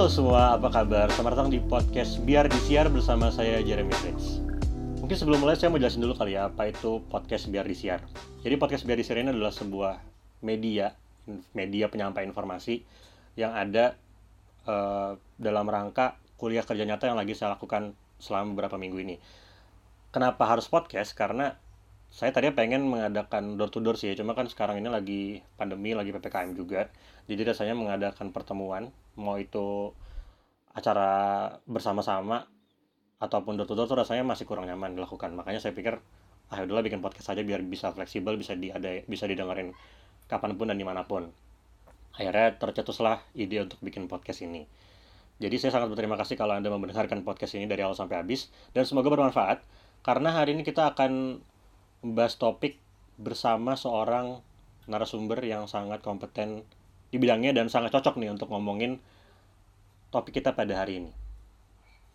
Halo 0.00 0.08
semua, 0.08 0.56
apa 0.56 0.72
kabar? 0.72 1.12
Selamat 1.12 1.36
datang 1.36 1.52
di 1.52 1.60
podcast 1.60 2.24
Biar 2.24 2.48
Disiar 2.48 2.88
bersama 2.88 3.28
saya 3.28 3.60
Jeremy 3.60 3.92
Fritz. 4.00 4.40
Mungkin 4.96 5.12
sebelum 5.12 5.44
mulai 5.44 5.60
saya 5.60 5.68
mau 5.68 5.76
jelasin 5.76 6.00
dulu 6.00 6.16
kali 6.16 6.40
ya 6.40 6.48
apa 6.48 6.72
itu 6.72 7.04
podcast 7.12 7.52
Biar 7.52 7.68
Disiar. 7.68 8.00
Jadi 8.40 8.56
podcast 8.56 8.88
Biar 8.88 8.96
Disiar 8.96 9.20
ini 9.20 9.28
adalah 9.28 9.52
sebuah 9.52 10.00
media 10.40 10.96
media 11.52 11.92
penyampaian 11.92 12.32
informasi 12.32 12.80
yang 13.36 13.52
ada 13.52 14.00
uh, 14.64 15.20
dalam 15.36 15.68
rangka 15.68 16.16
kuliah 16.40 16.64
kerja 16.64 16.88
nyata 16.88 17.04
yang 17.04 17.20
lagi 17.20 17.36
saya 17.36 17.60
lakukan 17.60 17.92
selama 18.24 18.56
beberapa 18.56 18.80
minggu 18.80 19.04
ini. 19.04 19.20
Kenapa 20.16 20.48
harus 20.48 20.64
podcast? 20.64 21.12
Karena 21.12 21.60
saya 22.08 22.32
tadi 22.32 22.48
pengen 22.56 22.88
mengadakan 22.88 23.60
door 23.60 23.68
to 23.68 23.84
door 23.84 24.00
sih, 24.00 24.16
cuma 24.16 24.32
kan 24.32 24.48
sekarang 24.48 24.80
ini 24.80 24.88
lagi 24.88 25.44
pandemi, 25.60 25.92
lagi 25.92 26.08
ppkm 26.08 26.56
juga. 26.56 26.88
Jadi 27.28 27.44
rasanya 27.44 27.76
mengadakan 27.76 28.32
pertemuan 28.32 28.88
mau 29.18 29.38
itu 29.38 29.90
acara 30.74 31.10
bersama-sama 31.66 32.46
ataupun 33.20 33.58
door 33.58 33.68
to 33.68 33.74
door 33.76 33.86
tuh 33.90 33.98
rasanya 34.00 34.24
masih 34.24 34.46
kurang 34.46 34.66
nyaman 34.66 34.94
dilakukan. 34.96 35.34
Makanya 35.34 35.58
saya 35.58 35.74
pikir 35.74 35.98
ah 36.50 36.56
ya 36.58 36.66
udahlah 36.66 36.82
bikin 36.82 36.98
podcast 36.98 37.30
saja 37.30 37.46
biar 37.46 37.62
bisa 37.62 37.94
fleksibel 37.94 38.34
bisa 38.34 38.58
di 38.58 38.74
ada 38.74 39.06
bisa 39.06 39.30
didengerin 39.30 39.70
kapan 40.26 40.58
pun 40.58 40.66
dan 40.70 40.78
di 40.78 40.86
mana 40.86 41.06
pun. 41.06 41.30
Akhirnya 42.14 42.58
tercetuslah 42.58 43.22
ide 43.38 43.62
untuk 43.62 43.78
bikin 43.82 44.10
podcast 44.10 44.42
ini. 44.42 44.66
Jadi 45.40 45.56
saya 45.56 45.72
sangat 45.72 45.88
berterima 45.94 46.20
kasih 46.20 46.36
kalau 46.36 46.52
anda 46.52 46.68
mendengarkan 46.68 47.24
podcast 47.24 47.56
ini 47.56 47.64
dari 47.64 47.80
awal 47.80 47.96
sampai 47.96 48.20
habis 48.20 48.52
dan 48.76 48.84
semoga 48.84 49.08
bermanfaat 49.08 49.64
karena 50.04 50.36
hari 50.36 50.52
ini 50.52 50.64
kita 50.64 50.92
akan 50.92 51.40
membahas 52.04 52.36
topik 52.36 52.76
bersama 53.20 53.76
seorang 53.76 54.40
narasumber 54.88 55.40
yang 55.44 55.68
sangat 55.68 56.00
kompeten 56.00 56.64
di 57.10 57.16
bidangnya 57.18 57.50
dan 57.50 57.66
sangat 57.66 57.90
cocok 57.90 58.22
nih 58.22 58.30
untuk 58.30 58.46
ngomongin 58.54 59.02
topik 60.14 60.38
kita 60.38 60.54
pada 60.54 60.78
hari 60.78 61.02
ini. 61.02 61.12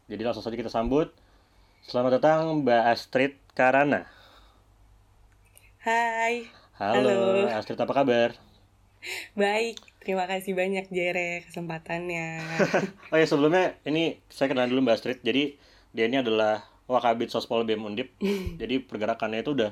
Jadi 0.08 0.22
langsung 0.24 0.44
saja 0.44 0.56
kita 0.56 0.72
sambut. 0.72 1.12
Selamat 1.86 2.18
datang 2.18 2.64
Mbak 2.64 2.84
Astrid 2.90 3.34
Karana. 3.54 4.08
Hai. 5.84 6.50
Halo, 6.80 7.46
Halo. 7.46 7.52
Astrid 7.52 7.78
apa 7.78 7.94
kabar? 7.94 8.30
Baik, 9.38 9.78
terima 10.02 10.26
kasih 10.26 10.58
banyak 10.58 10.90
Jere 10.90 11.46
kesempatannya. 11.46 12.42
oh 13.14 13.18
ya 13.20 13.28
sebelumnya 13.30 13.78
ini 13.86 14.18
saya 14.32 14.50
kenal 14.50 14.66
dulu 14.66 14.82
Mbak 14.82 14.96
Astrid. 14.98 15.20
Jadi 15.22 15.60
dia 15.94 16.10
ini 16.10 16.24
adalah 16.24 16.66
Wakabit 16.90 17.30
Sospol 17.30 17.68
BEM 17.68 17.86
Undip. 17.86 18.16
Jadi 18.62 18.82
pergerakannya 18.82 19.46
itu 19.46 19.54
udah 19.54 19.72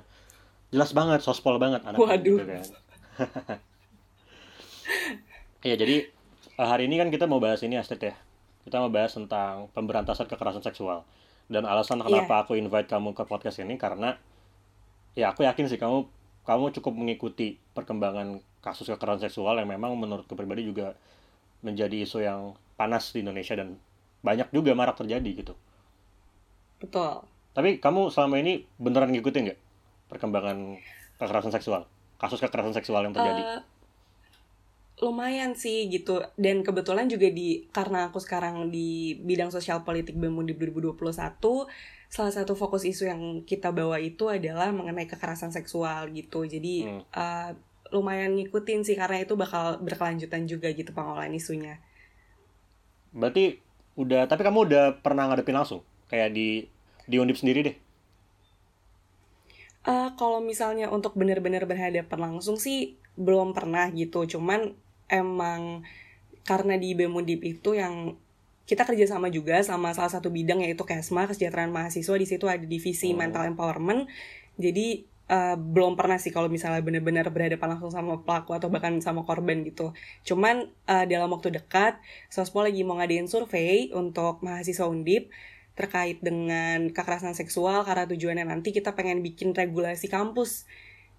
jelas 0.73 0.89
banget, 0.93 1.21
sospol 1.21 1.61
banget 1.61 1.85
anaknya. 1.85 2.01
Waduh. 2.01 2.37
Gitu 2.41 2.45
kan. 2.49 2.67
Iya 5.63 5.75
jadi 5.79 6.11
eh, 6.59 6.67
hari 6.67 6.91
ini 6.91 6.99
kan 6.99 7.07
kita 7.07 7.23
mau 7.23 7.39
bahas 7.39 7.63
ini 7.63 7.79
Astrid 7.79 8.03
ya. 8.03 8.15
Kita 8.67 8.79
mau 8.83 8.91
bahas 8.91 9.15
tentang 9.15 9.71
pemberantasan 9.71 10.27
kekerasan 10.27 10.63
seksual. 10.63 11.07
Dan 11.47 11.63
alasan 11.67 11.99
iya. 11.99 12.05
kenapa 12.07 12.33
yeah. 12.35 12.43
aku 12.43 12.51
invite 12.59 12.87
kamu 12.91 13.15
ke 13.15 13.23
podcast 13.27 13.63
ini 13.63 13.79
karena 13.79 14.19
ya 15.13 15.31
aku 15.31 15.43
yakin 15.47 15.67
sih 15.67 15.79
kamu 15.79 16.07
kamu 16.43 16.75
cukup 16.79 16.93
mengikuti 16.95 17.55
perkembangan 17.71 18.43
kasus 18.59 18.87
kekerasan 18.91 19.27
seksual 19.27 19.55
yang 19.59 19.67
memang 19.71 19.95
menurut 19.95 20.27
pribadi 20.27 20.67
juga 20.67 20.95
menjadi 21.63 22.03
isu 22.03 22.19
yang 22.23 22.55
panas 22.75 23.15
di 23.15 23.23
Indonesia 23.23 23.55
dan 23.55 23.79
banyak 24.23 24.51
juga 24.51 24.75
marak 24.75 24.99
terjadi 24.99 25.31
gitu. 25.31 25.53
Betul. 26.83 27.23
Tapi 27.55 27.79
kamu 27.79 28.11
selama 28.11 28.39
ini 28.43 28.67
beneran 28.75 29.11
ngikutin 29.15 29.41
nggak 29.47 29.59
perkembangan 30.11 30.79
kekerasan 31.19 31.53
seksual? 31.55 31.87
Kasus 32.19 32.39
kekerasan 32.43 32.75
seksual 32.75 33.07
yang 33.07 33.15
terjadi? 33.15 33.59
Uh, 33.59 33.61
lumayan 35.03 35.59
sih 35.59 35.91
gitu. 35.91 36.23
Dan 36.39 36.63
kebetulan 36.63 37.11
juga 37.11 37.27
di 37.27 37.67
karena 37.75 38.07
aku 38.07 38.23
sekarang 38.23 38.71
di 38.71 39.19
bidang 39.19 39.51
sosial 39.51 39.83
politik 39.83 40.15
BEM 40.15 40.39
di 40.47 40.55
2021 40.55 40.95
salah 42.13 42.29
satu 42.29 42.53
fokus 42.53 42.85
isu 42.85 43.09
yang 43.09 43.21
kita 43.41 43.73
bawa 43.73 43.97
itu 43.97 44.29
adalah 44.29 44.69
mengenai 44.71 45.09
kekerasan 45.09 45.51
seksual 45.51 46.07
gitu. 46.13 46.45
Jadi 46.47 46.87
hmm. 46.87 47.09
uh, 47.11 47.51
lumayan 47.89 48.37
ngikutin 48.37 48.85
sih 48.85 48.93
karena 48.93 49.25
itu 49.25 49.33
bakal 49.33 49.81
berkelanjutan 49.81 50.45
juga 50.45 50.69
gitu 50.71 50.93
pengolahan 50.93 51.33
isunya. 51.33 51.81
Berarti 53.11 53.57
udah 53.97 54.25
tapi 54.29 54.41
kamu 54.45 54.59
udah 54.69 54.85
pernah 55.01 55.25
ngadepin 55.29 55.57
langsung? 55.57 55.81
Kayak 56.07 56.37
di 56.37 56.69
di 57.09 57.17
undip 57.17 57.37
sendiri 57.37 57.59
deh? 57.65 57.77
Uh, 59.83 60.13
kalau 60.15 60.39
misalnya 60.39 60.87
untuk 60.93 61.17
benar-benar 61.17 61.67
berhadapan 61.67 62.31
langsung 62.31 62.55
sih 62.61 62.95
belum 63.17 63.57
pernah 63.57 63.89
gitu. 63.89 64.25
Cuman 64.25 64.73
emang 65.13 65.85
karena 66.43 66.75
di 66.75 66.97
Bemundip 66.97 67.45
itu 67.45 67.77
yang 67.77 68.17
kita 68.63 68.87
kerjasama 68.87 69.27
juga 69.27 69.59
sama 69.61 69.91
salah 69.91 70.11
satu 70.11 70.31
bidang 70.31 70.63
yaitu 70.63 70.87
Kesma 70.87 71.27
kesejahteraan 71.27 71.71
mahasiswa 71.71 72.15
di 72.15 72.27
situ 72.27 72.45
ada 72.47 72.63
divisi 72.63 73.11
oh. 73.11 73.19
mental 73.19 73.45
empowerment. 73.47 74.07
Jadi 74.55 75.03
uh, 75.27 75.55
belum 75.59 75.99
pernah 75.99 76.15
sih 76.15 76.31
kalau 76.31 76.47
misalnya 76.47 76.79
benar-benar 76.79 77.27
berhadapan 77.31 77.75
langsung 77.75 77.91
sama 77.91 78.23
pelaku 78.23 78.55
atau 78.55 78.71
bahkan 78.71 78.95
sama 79.03 79.27
korban 79.27 79.67
gitu. 79.67 79.91
Cuman 80.23 80.71
uh, 80.87 81.05
dalam 81.07 81.27
waktu 81.31 81.51
dekat 81.51 81.99
Sospo 82.31 82.63
lagi 82.63 82.81
mau 82.87 82.95
ngadain 82.99 83.27
survei 83.27 83.91
untuk 83.91 84.39
mahasiswa 84.43 84.87
undip 84.87 85.27
terkait 85.73 86.21
dengan 86.21 86.93
kekerasan 86.93 87.33
seksual 87.33 87.81
karena 87.81 88.05
tujuannya 88.05 88.45
nanti 88.45 88.69
kita 88.69 88.93
pengen 88.93 89.25
bikin 89.25 89.57
regulasi 89.57 90.05
kampus 90.05 90.69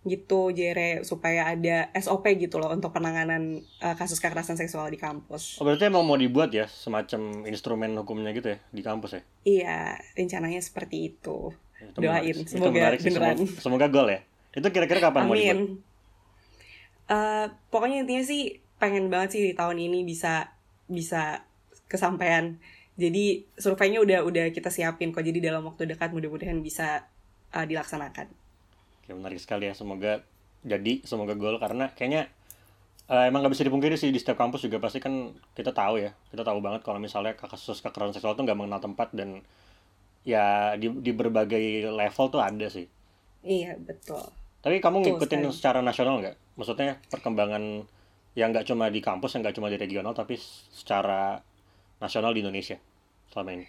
gitu 0.04 0.52
Jere 0.52 1.00
supaya 1.00 1.48
ada 1.48 1.88
SOP 1.96 2.28
gitu 2.36 2.60
loh 2.60 2.68
untuk 2.68 2.92
penanganan 2.92 3.64
uh, 3.80 3.96
kasus 3.96 4.20
kekerasan 4.20 4.60
seksual 4.60 4.92
di 4.92 5.00
kampus. 5.00 5.56
Oh, 5.56 5.64
berarti 5.64 5.88
emang 5.88 6.04
mau 6.04 6.20
dibuat 6.20 6.52
ya 6.52 6.68
semacam 6.68 7.48
instrumen 7.48 7.96
hukumnya 7.96 8.36
gitu 8.36 8.52
ya 8.52 8.58
di 8.68 8.84
kampus 8.84 9.16
ya? 9.16 9.22
Iya, 9.48 9.78
rencananya 10.12 10.60
seperti 10.60 11.08
itu. 11.08 11.56
itu 11.80 11.98
Doain 12.00 12.20
menarik. 12.20 12.44
semoga 12.44 12.80
itu 12.92 13.04
beneran. 13.08 13.36
Semoga, 13.40 13.60
semoga 13.64 13.86
gol 13.88 14.08
ya. 14.12 14.20
Itu 14.52 14.68
kira-kira 14.68 15.00
kapan 15.00 15.24
Amin. 15.24 15.28
mau 15.32 15.36
dibuat? 15.40 15.60
Uh, 17.04 17.46
pokoknya 17.72 18.04
intinya 18.04 18.24
sih 18.24 18.60
pengen 18.76 19.08
banget 19.08 19.40
sih 19.40 19.40
di 19.40 19.52
tahun 19.56 19.80
ini 19.80 20.04
bisa 20.04 20.52
bisa 20.84 21.48
kesampaian. 21.88 22.60
Jadi 23.00 23.48
surveinya 23.56 24.04
udah 24.04 24.20
udah 24.20 24.52
kita 24.52 24.68
siapin 24.68 25.16
kok. 25.16 25.24
Jadi 25.24 25.40
dalam 25.40 25.64
waktu 25.64 25.88
dekat 25.88 26.12
mudah-mudahan 26.12 26.60
bisa 26.60 27.08
uh, 27.56 27.64
dilaksanakan. 27.64 28.43
Oke, 29.04 29.12
menarik 29.12 29.36
sekali 29.36 29.68
ya. 29.68 29.76
Semoga 29.76 30.24
jadi, 30.64 31.04
semoga 31.04 31.36
gol 31.36 31.60
karena 31.60 31.92
kayaknya 31.92 32.32
uh, 33.12 33.28
emang 33.28 33.44
gak 33.44 33.52
bisa 33.52 33.68
dipungkiri 33.68 34.00
sih 34.00 34.08
di 34.08 34.16
setiap 34.16 34.40
kampus 34.40 34.64
juga 34.64 34.80
pasti 34.80 35.04
kan 35.04 35.36
kita 35.52 35.76
tahu 35.76 36.00
ya. 36.00 36.16
Kita 36.32 36.40
tahu 36.40 36.64
banget 36.64 36.80
kalau 36.80 36.96
misalnya 36.96 37.36
kasus 37.36 37.84
kekerasan 37.84 38.16
seksual 38.16 38.32
tuh 38.32 38.48
nggak 38.48 38.56
mengenal 38.56 38.80
tempat 38.80 39.12
dan 39.12 39.44
ya 40.24 40.72
di 40.80 40.88
di 40.88 41.12
berbagai 41.12 41.92
level 41.92 42.26
tuh 42.32 42.40
ada 42.40 42.66
sih. 42.72 42.88
Iya, 43.44 43.76
betul. 43.76 44.24
Tapi 44.64 44.80
kamu 44.80 45.04
ngikutin 45.04 45.40
sekali. 45.44 45.52
secara 45.52 45.78
nasional 45.84 46.24
nggak? 46.24 46.56
Maksudnya 46.56 46.96
perkembangan 47.12 47.84
yang 48.32 48.48
nggak 48.50 48.64
cuma 48.64 48.88
di 48.88 49.04
kampus, 49.04 49.36
yang 49.36 49.44
nggak 49.44 49.56
cuma 49.60 49.68
di 49.68 49.76
regional, 49.76 50.16
tapi 50.16 50.40
secara 50.72 51.38
nasional 52.00 52.32
di 52.32 52.40
Indonesia 52.40 52.80
selama 53.28 53.60
ini? 53.60 53.66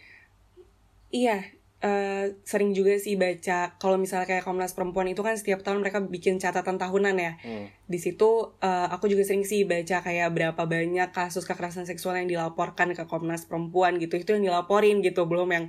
Iya, 1.11 1.43
Uh, 1.85 2.33
sering 2.41 2.73
juga 2.73 2.97
sih 2.97 3.13
baca 3.13 3.77
kalau 3.77 4.01
misalnya 4.01 4.25
kayak 4.25 4.41
Komnas 4.41 4.73
Perempuan 4.73 5.05
itu 5.05 5.21
kan 5.21 5.37
setiap 5.37 5.61
tahun 5.61 5.85
mereka 5.85 6.01
bikin 6.01 6.41
catatan 6.41 6.81
tahunan 6.81 7.13
ya. 7.13 7.37
Hmm. 7.45 7.69
Di 7.85 8.01
situ 8.01 8.57
uh, 8.57 8.87
aku 8.89 9.05
juga 9.05 9.21
sering 9.21 9.45
sih 9.45 9.69
baca 9.69 10.01
kayak 10.01 10.33
berapa 10.33 10.57
banyak 10.65 11.13
kasus 11.13 11.45
kekerasan 11.45 11.85
seksual 11.85 12.17
yang 12.17 12.25
dilaporkan 12.25 12.97
ke 12.97 13.05
Komnas 13.05 13.45
Perempuan 13.45 14.01
gitu. 14.01 14.17
Itu 14.17 14.33
yang 14.33 14.49
dilaporin 14.49 15.05
gitu, 15.05 15.29
belum 15.29 15.53
yang 15.53 15.65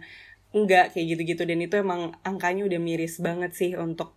enggak 0.56 0.96
kayak 0.96 1.04
gitu-gitu 1.20 1.44
dan 1.44 1.60
itu 1.60 1.74
emang 1.76 2.16
angkanya 2.24 2.64
udah 2.64 2.80
miris 2.80 3.20
banget 3.20 3.52
sih 3.52 3.76
untuk 3.76 4.16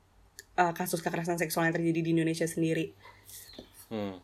uh, 0.55 0.71
kasus 0.71 1.03
kekerasan 1.03 1.35
seksual 1.35 1.67
yang 1.67 1.75
terjadi 1.75 1.99
di 1.99 2.09
Indonesia 2.15 2.47
sendiri. 2.47 2.95
Hmm. 3.91 4.15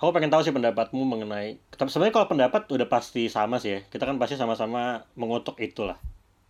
Aku 0.00 0.08
pengen 0.08 0.32
tahu 0.32 0.40
sih 0.40 0.56
pendapatmu 0.56 1.04
mengenai. 1.04 1.60
Tapi 1.68 1.92
sebenarnya 1.92 2.16
kalau 2.16 2.32
pendapat 2.32 2.64
udah 2.72 2.88
pasti 2.88 3.28
sama 3.28 3.60
sih 3.60 3.76
ya. 3.76 3.80
Kita 3.92 4.08
kan 4.08 4.16
pasti 4.16 4.40
sama-sama 4.40 5.04
mengutuk 5.20 5.60
itulah 5.60 6.00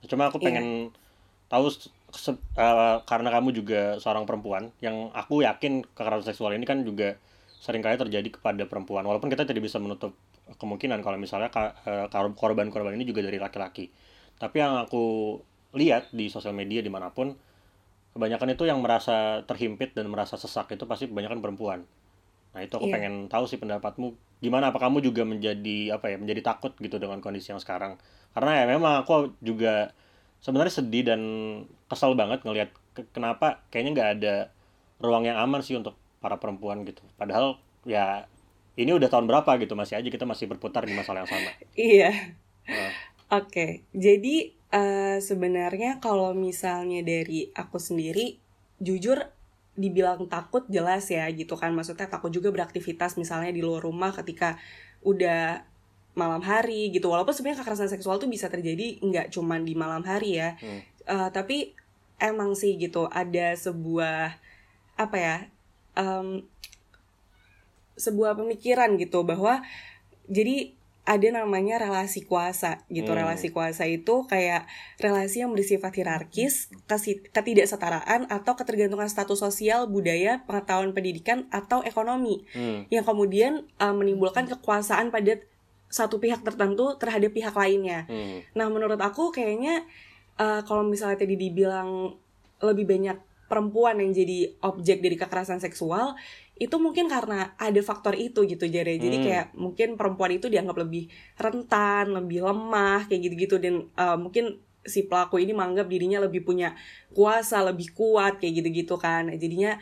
Cuma 0.06 0.28
aku 0.28 0.40
iya. 0.40 0.46
pengen 0.50 0.66
yeah. 0.90 1.50
tahu 1.50 1.68
uh, 1.70 3.02
karena 3.04 3.28
kamu 3.34 3.48
juga 3.52 3.98
seorang 3.98 4.24
perempuan 4.24 4.70
yang 4.78 5.10
aku 5.12 5.42
yakin 5.42 5.82
kekerasan 5.94 6.30
seksual 6.32 6.54
ini 6.54 6.64
kan 6.64 6.82
juga 6.86 7.18
sering 7.58 7.80
kali 7.80 7.96
terjadi 7.96 8.28
kepada 8.28 8.68
perempuan. 8.68 9.04
Walaupun 9.08 9.32
kita 9.32 9.48
tidak 9.48 9.64
bisa 9.64 9.80
menutup 9.80 10.12
kemungkinan 10.60 11.00
kalau 11.00 11.16
misalnya 11.16 11.48
uh, 11.50 12.32
korban-korban 12.36 12.92
ini 12.92 13.08
juga 13.08 13.24
dari 13.24 13.40
laki-laki. 13.40 13.88
Tapi 14.36 14.56
yang 14.60 14.84
aku 14.84 15.36
lihat 15.74 16.12
di 16.14 16.28
sosial 16.30 16.54
media 16.54 16.84
di 16.84 16.92
mana 16.92 17.10
pun 17.10 17.34
kebanyakan 18.14 18.54
itu 18.54 18.64
yang 18.68 18.78
merasa 18.78 19.42
terhimpit 19.48 19.96
dan 19.96 20.06
merasa 20.06 20.38
sesak 20.38 20.70
itu 20.76 20.86
pasti 20.86 21.10
kebanyakan 21.10 21.42
perempuan. 21.42 21.82
Nah 22.54 22.60
itu 22.62 22.78
aku 22.78 22.86
yeah. 22.86 22.94
pengen 22.94 23.26
tahu 23.26 23.50
sih 23.50 23.58
pendapatmu 23.58 24.14
gimana? 24.44 24.68
Apa 24.70 24.78
kamu 24.84 25.00
juga 25.00 25.24
menjadi 25.24 25.96
apa 25.96 26.12
ya 26.12 26.16
menjadi 26.20 26.44
takut 26.44 26.76
gitu 26.76 27.00
dengan 27.00 27.24
kondisi 27.24 27.50
yang 27.50 27.62
sekarang? 27.62 27.96
Karena 28.36 28.60
ya 28.60 28.64
memang 28.68 29.00
aku 29.02 29.32
juga 29.40 29.96
sebenarnya 30.44 30.84
sedih 30.84 31.02
dan 31.08 31.20
kesal 31.88 32.12
banget 32.12 32.44
ngelihat 32.44 32.70
ke 32.92 33.08
kenapa 33.16 33.64
kayaknya 33.72 33.90
nggak 33.96 34.10
ada 34.20 34.34
ruang 35.00 35.24
yang 35.24 35.40
aman 35.40 35.64
sih 35.64 35.74
untuk 35.80 35.96
para 36.20 36.36
perempuan 36.36 36.84
gitu. 36.84 37.00
Padahal 37.16 37.56
ya 37.88 38.28
ini 38.76 38.90
udah 38.92 39.08
tahun 39.08 39.26
berapa 39.30 39.50
gitu 39.62 39.72
masih 39.78 39.98
aja 39.98 40.08
kita 40.10 40.28
masih 40.28 40.50
berputar 40.50 40.84
di 40.84 40.92
masalah 40.92 41.24
yang 41.24 41.32
sama. 41.32 41.50
Iya. 41.74 42.10
Nah, 42.64 42.92
Oke, 43.34 43.82
jadi 43.90 44.52
eh, 44.70 45.18
sebenarnya 45.18 45.98
kalau 45.98 46.36
misalnya 46.36 47.02
dari 47.02 47.50
aku 47.56 47.80
sendiri, 47.80 48.38
jujur 48.78 49.33
dibilang 49.74 50.26
takut 50.30 50.66
jelas 50.70 51.10
ya 51.10 51.26
gitu 51.30 51.54
kan. 51.58 51.74
Maksudnya 51.74 52.06
takut 52.06 52.30
juga 52.30 52.50
beraktivitas 52.54 53.18
misalnya 53.18 53.50
di 53.50 53.62
luar 53.62 53.82
rumah 53.82 54.14
ketika 54.14 54.58
udah 55.02 55.62
malam 56.14 56.42
hari 56.42 56.94
gitu. 56.94 57.10
Walaupun 57.10 57.34
sebenarnya 57.34 57.66
kekerasan 57.66 57.90
seksual 57.90 58.22
tuh 58.22 58.30
bisa 58.30 58.46
terjadi 58.46 59.02
nggak 59.02 59.34
cuman 59.34 59.66
di 59.66 59.74
malam 59.74 60.02
hari 60.06 60.38
ya. 60.38 60.54
hmm. 60.58 60.94
Eh, 61.04 61.28
tapi 61.36 61.76
emang 62.16 62.56
sih 62.56 62.80
gitu 62.80 63.04
ada 63.10 63.52
sebuah 63.52 64.40
apa 64.94 65.16
ya 65.18 65.36
em, 65.98 66.46
sebuah 67.98 68.38
pemikiran 68.38 68.94
gitu 68.98 69.22
bahwa 69.26 69.62
jadi 70.30 70.74
ada 71.04 71.28
namanya 71.28 71.76
relasi 71.76 72.24
kuasa 72.24 72.80
gitu 72.88 73.12
Hmm. 73.12 73.20
relasi 73.20 73.52
kuasa 73.52 73.84
itu 73.84 74.24
kayak 74.24 74.64
relasi 74.96 75.44
yang 75.44 75.52
bersifat 75.52 75.92
hierarkis 75.94 76.72
ketidaksetaraan 77.30 78.26
atau 78.28 78.56
ketergantungan 78.56 79.06
status 79.06 79.36
sosial 79.36 79.84
budaya 79.86 80.40
pengetahuan 80.48 80.96
pendidikan 80.96 81.44
atau 81.52 81.84
ekonomi 81.84 82.48
Hmm. 82.56 82.88
yang 82.88 83.04
kemudian 83.04 83.68
eh, 83.76 83.94
menimbulkan 83.94 84.48
kekuasaan 84.48 85.12
pada 85.12 85.40
satu 85.92 86.18
pihak 86.18 86.42
tertentu 86.42 86.96
terhadap 86.96 87.30
pihak 87.30 87.54
lainnya 87.54 88.08
Hmm. 88.08 88.40
Nah, 88.56 88.66
menurut 88.66 88.98
aku 88.98 89.28
kayaknya 89.28 89.84
eh, 90.34 90.60
kalau 90.64 90.82
misalnya 90.82 91.20
tadi 91.20 91.36
dibilang 91.36 92.16
lebih 92.58 92.88
banyak 92.88 93.18
perempuan 93.50 94.00
yang 94.00 94.10
jadi 94.14 94.56
objek 94.64 94.98
dari 95.04 95.16
kekerasan 95.20 95.60
seksual, 95.60 96.16
itu 96.54 96.76
mungkin 96.78 97.10
karena 97.10 97.54
ada 97.58 97.80
faktor 97.82 98.14
itu 98.14 98.46
gitu 98.46 98.64
jadi 98.70 98.94
Jadi 98.96 99.16
Hmm. 99.18 99.24
kayak 99.26 99.46
mungkin 99.58 99.88
perempuan 99.98 100.32
itu 100.38 100.46
dianggap 100.46 100.76
lebih 100.86 101.10
rentan, 101.36 102.14
lebih 102.14 102.46
lemah 102.46 103.10
kayak 103.10 103.20
gitu-gitu 103.30 103.56
dan 103.58 103.74
eh, 103.98 104.18
mungkin 104.18 104.58
si 104.84 105.08
pelaku 105.08 105.40
ini 105.40 105.56
menganggap 105.56 105.88
dirinya 105.88 106.20
lebih 106.22 106.44
punya 106.44 106.76
kuasa, 107.16 107.64
lebih 107.64 107.90
kuat 107.96 108.38
kayak 108.40 108.62
gitu-gitu 108.62 108.94
kan. 109.00 109.32
Nah, 109.32 109.36
Jadinya 109.40 109.80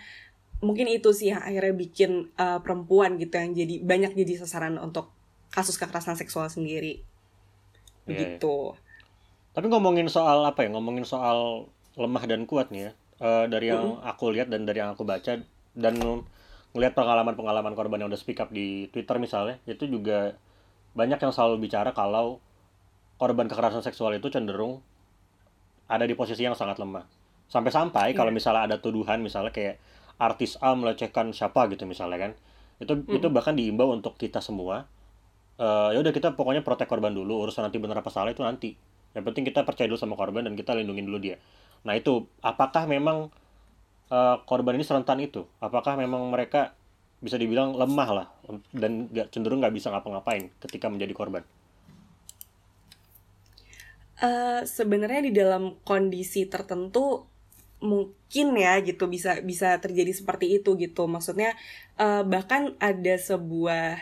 mungkin 0.63 0.87
itu 0.89 1.11
sih 1.19 1.35
yang 1.35 1.43
akhirnya 1.43 1.75
bikin 1.75 2.11
eh, 2.39 2.59
perempuan 2.65 3.19
gitu 3.23 3.35
yang 3.37 3.53
jadi 3.53 3.75
banyak 3.85 4.13
jadi 4.17 4.33
sasaran 4.47 4.79
untuk 4.81 5.11
kasus 5.53 5.77
kekerasan 5.81 6.17
seksual 6.17 6.49
sendiri. 6.49 7.03
Iya, 8.07 8.39
iya. 8.39 8.39
Begitu. 8.39 8.77
Tapi 9.55 9.67
ngomongin 9.69 10.09
soal 10.17 10.39
apa 10.51 10.65
ya? 10.65 10.69
Ngomongin 10.73 11.05
soal 11.13 11.69
lemah 12.03 12.25
dan 12.31 12.43
kuat 12.51 12.67
nih 12.73 12.83
ya. 12.89 12.93
Eh, 13.23 13.47
dari 13.47 13.71
yang 13.71 14.03
aku 14.03 14.35
lihat 14.35 14.51
dan 14.51 14.67
dari 14.67 14.83
yang 14.83 14.99
aku 14.99 15.07
baca 15.07 15.39
dan 15.79 15.95
ngelihat 16.75 16.95
pengalaman-pengalaman 16.99 17.79
korban 17.79 18.03
yang 18.03 18.11
udah 18.11 18.19
speak 18.19 18.43
up 18.43 18.51
di 18.51 18.91
Twitter 18.91 19.23
misalnya, 19.23 19.63
itu 19.71 19.87
juga 19.87 20.35
banyak 20.99 21.23
yang 21.23 21.31
selalu 21.31 21.63
bicara 21.63 21.95
kalau 21.95 22.43
korban 23.23 23.47
kekerasan 23.47 23.87
seksual 23.87 24.19
itu 24.19 24.27
cenderung 24.27 24.83
ada 25.87 26.03
di 26.03 26.19
posisi 26.19 26.43
yang 26.43 26.59
sangat 26.59 26.83
lemah. 26.83 27.07
Sampai-sampai 27.47 28.11
kalau 28.19 28.35
misalnya 28.35 28.67
ada 28.67 28.77
tuduhan 28.83 29.23
misalnya 29.23 29.55
kayak 29.55 29.79
artis 30.19 30.59
A 30.59 30.75
melecehkan 30.75 31.31
siapa 31.31 31.71
gitu 31.71 31.87
misalnya 31.87 32.19
kan. 32.27 32.33
Itu 32.83 33.07
itu 33.07 33.31
bahkan 33.31 33.55
diimbau 33.55 33.95
untuk 33.95 34.19
kita 34.19 34.43
semua 34.43 34.91
eh 35.61 35.89
ya 35.95 35.99
udah 36.01 36.11
kita 36.17 36.33
pokoknya 36.33 36.65
protek 36.65 36.89
korban 36.89 37.13
dulu 37.13 37.45
urusan 37.45 37.69
nanti 37.69 37.77
benar 37.77 38.01
apa 38.01 38.09
salah 38.09 38.33
itu 38.33 38.41
nanti 38.41 38.73
yang 39.13 39.21
penting 39.21 39.45
kita 39.45 39.69
percaya 39.69 39.85
dulu 39.85 40.01
sama 40.01 40.17
korban 40.17 40.49
dan 40.49 40.57
kita 40.57 40.73
lindungin 40.73 41.05
dulu 41.05 41.21
dia 41.21 41.37
nah 41.83 41.95
itu 41.99 42.27
apakah 42.43 42.87
memang 42.87 43.31
eh, 44.11 44.37
korban 44.47 44.77
ini 44.79 44.85
serentan 44.87 45.19
itu? 45.23 45.47
Apakah 45.59 45.99
memang 45.99 46.31
mereka 46.31 46.75
bisa 47.23 47.39
dibilang 47.39 47.79
lemah 47.79 48.09
lah 48.11 48.27
dan 48.75 49.07
nggak 49.11 49.31
cenderung 49.31 49.63
nggak 49.63 49.75
bisa 49.75 49.95
ngapa-ngapain 49.95 50.51
ketika 50.59 50.91
menjadi 50.91 51.15
korban? 51.15 51.43
Eh, 54.23 54.63
sebenarnya 54.63 55.23
di 55.27 55.33
dalam 55.35 55.75
kondisi 55.83 56.47
tertentu 56.47 57.27
mungkin 57.83 58.55
ya 58.55 58.79
gitu 58.79 59.11
bisa 59.11 59.43
bisa 59.43 59.75
terjadi 59.83 60.15
seperti 60.15 60.63
itu 60.63 60.79
gitu. 60.79 61.11
Maksudnya 61.11 61.59
eh, 61.99 62.23
bahkan 62.23 62.79
ada 62.79 63.15
sebuah 63.19 63.99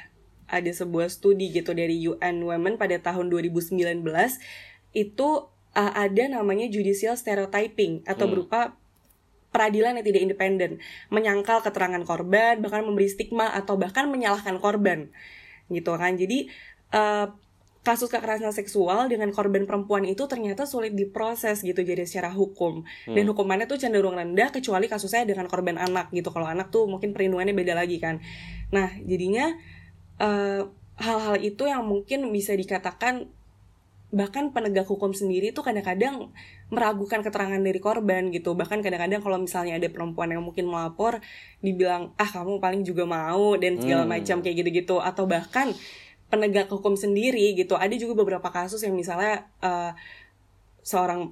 ada 0.50 0.70
sebuah 0.74 1.08
studi 1.08 1.48
gitu 1.54 1.72
dari 1.72 1.96
UN 2.04 2.44
Women 2.44 2.76
pada 2.76 2.98
tahun 3.00 3.32
2019 3.32 3.80
itu 4.92 5.28
eh, 5.74 5.92
ada 5.94 6.24
namanya 6.40 6.66
judicial 6.66 7.14
stereotyping 7.14 8.02
atau 8.04 8.26
Hmm. 8.26 8.32
berupa 8.34 8.60
peradilan 9.50 9.98
yang 9.98 10.06
tidak 10.06 10.22
independen. 10.22 10.70
Menyangkal 11.10 11.58
keterangan 11.62 12.02
korban 12.06 12.62
bahkan 12.62 12.86
memberi 12.86 13.10
stigma 13.10 13.50
atau 13.50 13.74
bahkan 13.74 14.06
menyalahkan 14.06 14.58
korban. 14.62 15.10
Gitu 15.70 15.90
kan. 15.94 16.14
Jadi 16.14 16.50
eh, 16.90 17.26
kasus 17.80 18.12
kekerasan 18.12 18.52
seksual 18.52 19.08
dengan 19.08 19.32
korban 19.32 19.64
perempuan 19.64 20.04
itu 20.04 20.28
ternyata 20.28 20.68
sulit 20.68 20.92
diproses 20.92 21.64
gitu 21.64 21.80
jadi 21.80 22.04
secara 22.04 22.28
hukum. 22.34 22.82
Dan 23.08 23.24
Hmm. 23.24 23.30
hukumannya 23.32 23.64
tuh 23.70 23.78
cenderung 23.80 24.18
rendah 24.18 24.50
kecuali 24.52 24.84
kasusnya 24.90 25.22
dengan 25.24 25.46
korban 25.48 25.78
anak 25.78 26.10
gitu. 26.10 26.28
Kalau 26.34 26.44
anak 26.50 26.68
tuh 26.68 26.84
mungkin 26.90 27.14
perlindungannya 27.14 27.54
beda 27.54 27.74
lagi 27.78 27.96
kan. 28.02 28.18
Nah 28.70 28.90
jadinya 29.02 29.54
eh, 30.20 30.62
hal-hal 31.00 31.40
itu 31.40 31.64
yang 31.64 31.80
mungkin 31.88 32.28
bisa 32.28 32.52
dikatakan 32.52 33.32
bahkan 34.10 34.50
penegak 34.50 34.90
hukum 34.90 35.14
sendiri 35.14 35.54
tuh 35.54 35.62
kadang-kadang 35.62 36.34
meragukan 36.70 37.22
keterangan 37.22 37.62
dari 37.62 37.78
korban 37.78 38.34
gitu. 38.34 38.58
Bahkan 38.58 38.82
kadang-kadang 38.82 39.22
kalau 39.22 39.38
misalnya 39.38 39.78
ada 39.78 39.86
perempuan 39.86 40.34
yang 40.34 40.42
mungkin 40.42 40.66
melapor 40.66 41.22
dibilang 41.62 42.10
ah 42.18 42.26
kamu 42.26 42.58
paling 42.58 42.82
juga 42.82 43.06
mau 43.06 43.54
dan 43.54 43.78
segala 43.78 44.02
Hmm. 44.06 44.12
macam 44.18 44.36
kayak 44.42 44.66
gitu-gitu. 44.66 44.98
Atau 44.98 45.30
bahkan 45.30 45.70
penegak 46.26 46.66
hukum 46.70 46.98
sendiri 46.98 47.54
gitu. 47.54 47.78
Ada 47.78 47.94
juga 47.94 48.18
beberapa 48.18 48.50
kasus 48.50 48.82
yang 48.82 48.98
misalnya 48.98 49.46
eh, 49.62 49.94
seorang 50.82 51.30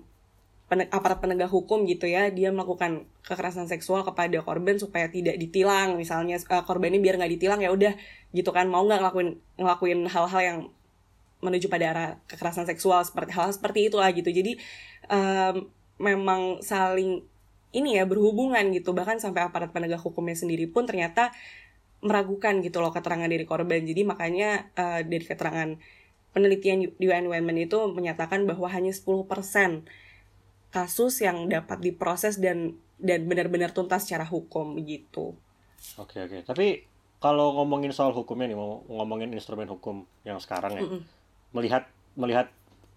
aparat 0.69 1.25
penegak 1.25 1.49
hukum 1.49 1.89
gitu 1.89 2.05
ya 2.05 2.29
dia 2.29 2.53
melakukan 2.53 3.09
kekerasan 3.25 3.73
seksual 3.73 4.05
kepada 4.05 4.39
korban 4.44 4.79
supaya 4.79 5.11
tidak 5.11 5.35
ditilang. 5.35 5.99
Misalnya 5.99 6.39
eh, 6.39 6.63
korbannya 6.63 7.03
biar 7.03 7.19
nggak 7.19 7.32
ditilang 7.35 7.58
ya 7.58 7.75
udah 7.75 7.91
gitu 8.31 8.55
kan 8.55 8.70
mau 8.70 8.87
nggak 8.87 9.03
ngelakuin 9.03 9.29
ngelakuin 9.58 10.01
hal-hal 10.06 10.43
yang 10.47 10.58
menuju 11.39 11.71
pada 11.71 11.85
arah 11.95 12.09
kekerasan 12.27 12.67
seksual 12.67 13.03
seperti 13.07 13.31
hal 13.35 13.51
seperti 13.55 13.91
itulah 13.91 14.11
gitu. 14.11 14.31
Jadi 14.31 14.59
em, 15.11 15.71
memang 15.99 16.63
saling 16.63 17.23
ini 17.75 18.01
ya 18.01 18.05
berhubungan 18.09 18.65
gitu. 18.75 18.97
Bahkan 18.97 19.23
sampai 19.23 19.47
aparat 19.47 19.71
penegak 19.71 20.03
hukumnya 20.03 20.35
sendiri 20.35 20.67
pun 20.71 20.89
ternyata 20.89 21.31
meragukan 21.99 22.63
gitu 22.63 22.79
loh 22.79 22.95
keterangan 22.95 23.27
dari 23.27 23.45
korban. 23.47 23.83
Jadi 23.83 24.03
makanya 24.07 24.71
eh, 24.79 25.03
dari 25.07 25.25
keterangan 25.27 25.79
penelitian 26.33 26.95
UN 27.01 27.27
Women 27.27 27.57
itu 27.59 27.79
menyatakan 27.91 28.47
bahwa 28.47 28.71
hanya 28.71 28.95
10% 28.95 29.27
kasus 30.69 31.25
yang 31.25 31.49
dapat 31.49 31.81
diproses 31.81 32.37
dan 32.37 32.77
dan 32.99 33.25
benar-benar 33.25 33.73
tuntas 33.73 34.05
secara 34.05 34.27
hukum 34.27 34.77
gitu. 34.85 35.39
oke 35.97 36.19
oke. 36.19 36.39
Tapi 36.45 36.85
kalau 37.19 37.55
ngomongin 37.59 37.91
soal 37.91 38.15
hukumnya 38.15 38.51
nih 38.51 38.59
mau 38.59 38.83
ngomongin 38.87 39.35
instrumen 39.35 39.67
hukum 39.71 40.07
yang 40.23 40.39
sekarang 40.39 40.79
ya. 40.79 40.83
Mm-mm. 40.83 41.03
Melihat 41.52 41.88
melihat 42.19 42.50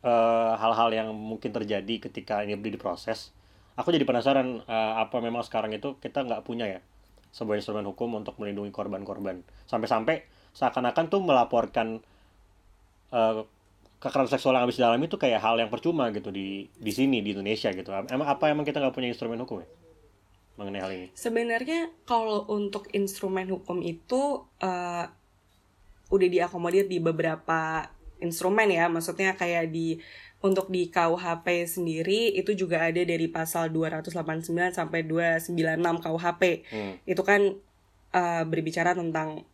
eh, 0.04 0.54
hal-hal 0.58 0.90
yang 0.92 1.10
mungkin 1.14 1.52
terjadi 1.54 2.10
ketika 2.10 2.42
ini 2.44 2.58
diproses 2.58 3.32
aku 3.80 3.90
jadi 3.96 4.04
penasaran 4.04 4.64
eh, 4.66 4.94
apa 5.00 5.18
memang 5.24 5.44
sekarang 5.46 5.72
itu 5.72 5.96
kita 5.98 6.22
nggak 6.28 6.44
punya 6.44 6.68
ya 6.68 6.80
sebuah 7.32 7.58
instrumen 7.58 7.88
hukum 7.88 8.12
untuk 8.20 8.36
melindungi 8.38 8.76
korban-korban. 8.76 9.40
Sampai-sampai 9.64 10.28
seakan-akan 10.52 11.06
tuh 11.08 11.22
melaporkan 11.24 12.04
eh, 13.16 13.42
kekerasan 14.02 14.38
seksual 14.38 14.58
yang 14.58 14.66
habis 14.68 14.78
dialami 14.82 15.08
itu 15.08 15.16
kayak 15.16 15.40
hal 15.40 15.56
yang 15.56 15.72
percuma 15.72 16.12
gitu 16.12 16.34
di 16.34 16.68
di 16.76 16.92
sini 16.92 17.24
di 17.24 17.32
Indonesia 17.32 17.72
gitu. 17.72 17.90
Emang 18.12 18.28
apa 18.28 18.52
emang 18.52 18.68
kita 18.68 18.84
nggak 18.84 18.94
punya 18.94 19.10
instrumen 19.10 19.40
hukum 19.42 19.64
ya 19.64 19.70
mengenai 20.60 20.82
hal 20.84 20.92
ini? 20.92 21.08
Sebenarnya 21.16 21.90
kalau 22.04 22.44
untuk 22.52 22.92
instrumen 22.92 23.48
hukum 23.48 23.80
itu 23.80 24.44
eh, 24.60 25.06
udah 26.12 26.28
diakomodir 26.28 26.92
di 26.92 27.00
beberapa 27.00 27.88
instrumen 28.22 28.70
ya, 28.70 28.88
maksudnya 28.88 29.34
kayak 29.36 29.74
di 29.74 29.98
untuk 30.42 30.74
di 30.74 30.90
KUHP 30.90 31.70
sendiri 31.70 32.34
itu 32.34 32.58
juga 32.58 32.90
ada 32.90 32.98
dari 32.98 33.30
pasal 33.30 33.70
289 33.70 34.74
sampai 34.74 35.06
296 35.06 35.54
KUHP. 36.02 36.42
Hmm. 36.74 36.94
Itu 37.06 37.22
kan 37.22 37.42
eh, 38.14 38.44
berbicara 38.50 38.98
tentang 38.98 39.46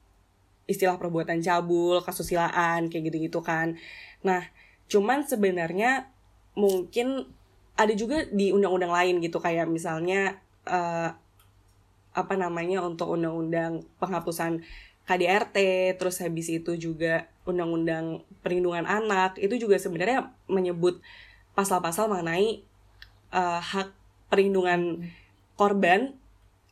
istilah 0.67 0.99
perbuatan 0.99 1.39
cabul, 1.43 1.99
kesusilaan 2.03 2.87
kayak 2.87 3.11
gitu-gitu 3.11 3.39
kan. 3.43 3.75
Nah, 4.23 4.47
cuman 4.87 5.27
sebenarnya 5.27 6.11
mungkin 6.55 7.27
ada 7.77 7.93
juga 7.93 8.25
di 8.31 8.55
undang-undang 8.55 8.91
lain 8.91 9.15
gitu 9.19 9.43
kayak 9.43 9.67
misalnya 9.67 10.39
eh, 10.63 11.09
apa 12.17 12.33
namanya 12.33 12.81
untuk 12.81 13.13
undang-undang 13.13 13.85
penghapusan 14.01 14.63
KDRT, 15.07 15.57
terus 15.95 16.19
habis 16.19 16.51
itu 16.51 16.75
juga 16.75 17.31
undang-undang 17.47 18.27
perlindungan 18.43 18.83
anak 18.83 19.39
itu 19.39 19.55
juga 19.55 19.79
sebenarnya 19.79 20.35
menyebut 20.51 20.99
pasal-pasal 21.55 22.11
mengenai 22.11 22.59
eh, 23.31 23.61
hak 23.63 23.95
perlindungan 24.27 25.07
korban 25.55 26.13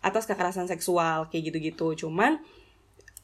atas 0.03 0.27
kekerasan 0.29 0.67
seksual 0.67 1.31
kayak 1.31 1.49
gitu-gitu. 1.49 2.05
Cuman 2.05 2.37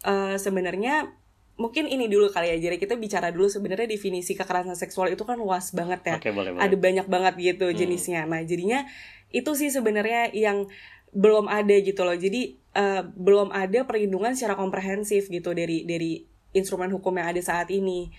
uh, 0.01 0.33
sebenarnya 0.33 1.13
mungkin 1.61 1.85
ini 1.85 2.09
dulu 2.09 2.33
kali 2.33 2.49
ya 2.49 2.57
jadi 2.57 2.81
kita 2.81 2.97
bicara 2.97 3.29
dulu 3.29 3.45
sebenarnya 3.45 3.85
definisi 3.85 4.33
kekerasan 4.33 4.73
seksual 4.73 5.13
itu 5.13 5.21
kan 5.21 5.37
luas 5.37 5.69
banget 5.77 6.01
ya 6.01 6.15
Oke, 6.17 6.33
boleh, 6.33 6.57
boleh. 6.57 6.63
ada 6.65 6.73
banyak 6.73 7.05
banget 7.05 7.33
gitu 7.37 7.69
Hmm. 7.69 7.77
jenisnya 7.77 8.25
nah 8.25 8.41
jadinya 8.41 8.89
itu 9.29 9.53
sih 9.53 9.69
sebenarnya 9.69 10.33
yang 10.33 10.65
belum 11.11 11.51
ada 11.51 11.75
gitu 11.79 12.01
loh. 12.07 12.15
Jadi 12.15 12.55
uh, 12.75 13.03
belum 13.03 13.51
ada 13.51 13.83
perlindungan 13.83 14.35
secara 14.35 14.55
komprehensif 14.55 15.27
gitu 15.27 15.51
dari 15.51 15.83
dari 15.83 16.23
instrumen 16.55 16.91
hukum 16.91 17.15
yang 17.19 17.31
ada 17.31 17.41
saat 17.43 17.71
ini. 17.71 18.11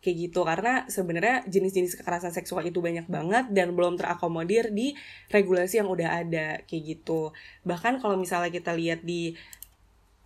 Kayak 0.00 0.16
gitu. 0.32 0.40
Karena 0.48 0.88
sebenarnya 0.88 1.44
jenis-jenis 1.44 2.00
kekerasan 2.00 2.32
seksual 2.32 2.64
itu 2.64 2.80
banyak 2.80 3.04
banget 3.06 3.52
dan 3.52 3.76
belum 3.76 4.00
terakomodir 4.00 4.72
di 4.72 4.96
regulasi 5.28 5.78
yang 5.78 5.92
udah 5.92 6.24
ada. 6.24 6.64
Kayak 6.64 6.98
gitu. 6.98 7.36
Bahkan 7.68 8.00
kalau 8.00 8.16
misalnya 8.16 8.48
kita 8.48 8.72
lihat 8.72 9.04
di 9.04 9.36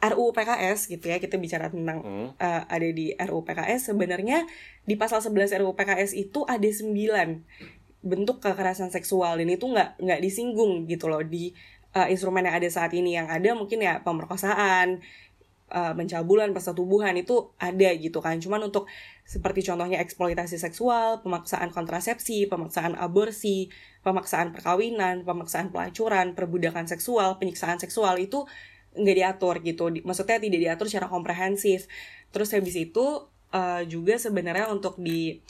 RUU 0.04 0.36
PKS 0.36 0.92
gitu 0.92 1.08
ya 1.08 1.16
kita 1.16 1.40
bicara 1.40 1.72
tentang 1.72 2.04
Hmm. 2.04 2.28
uh, 2.36 2.62
ada 2.68 2.88
di 2.92 3.16
RUU 3.16 3.40
PKS 3.40 3.88
sebenarnya 3.88 4.44
di 4.84 5.00
pasal 5.00 5.24
11 5.24 5.56
RUU 5.64 5.72
PKS 5.72 6.12
itu 6.12 6.44
ada 6.44 6.68
9 6.68 6.92
bentuk 8.04 8.36
kekerasan 8.44 8.92
seksual. 8.92 9.40
Dan 9.40 9.48
itu 9.48 9.64
nggak 9.64 9.98
nggak 9.98 10.20
disinggung 10.20 10.84
gitu 10.84 11.08
loh 11.08 11.24
di 11.24 11.56
uh, 11.94 12.06
instrumen 12.10 12.44
yang 12.44 12.58
ada 12.58 12.68
saat 12.68 12.92
ini. 12.92 13.16
Yang 13.16 13.28
ada 13.30 13.50
mungkin 13.54 13.78
ya 13.80 14.02
pemerkosaan 14.02 15.00
uh, 15.70 15.92
persetubuhan 16.52 17.14
itu 17.16 17.54
ada 17.56 17.90
gitu 17.96 18.18
kan. 18.20 18.36
Cuman 18.38 18.68
untuk 18.68 18.90
seperti 19.24 19.64
contohnya 19.64 20.02
eksploitasi 20.04 20.60
seksual 20.60 21.24
pemaksaan 21.24 21.72
kontrasepsi 21.72 22.44
pemaksaan 22.52 22.92
aborsi 22.92 23.72
pemaksaan 24.04 24.52
perkawinan 24.52 25.24
pemaksaan 25.24 25.72
pelacuran 25.72 26.36
perbudakan 26.36 26.84
seksual 26.84 27.40
penyiksaan 27.40 27.80
seksual 27.80 28.20
itu 28.20 28.44
nggak 28.94 29.16
diatur 29.16 29.54
gitu. 29.64 29.84
Maksudnya 30.04 30.38
tidak 30.38 30.60
diatur 30.60 30.86
secara 30.86 31.08
komprehensif. 31.08 31.88
Terus 32.30 32.52
habis 32.52 32.76
itu 32.76 33.26
uh, 33.54 33.82
juga 33.86 34.18
sebenarnya 34.20 34.70
untuk 34.70 34.98
di 35.00 35.40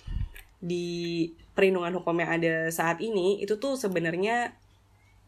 di 0.65 1.29
perlindungan 1.53 2.01
hukum 2.01 2.17
yang 2.25 2.41
ada 2.41 2.73
saat 2.73 3.05
ini 3.05 3.45
itu 3.45 3.61
tuh 3.61 3.77
sebenarnya 3.77 4.57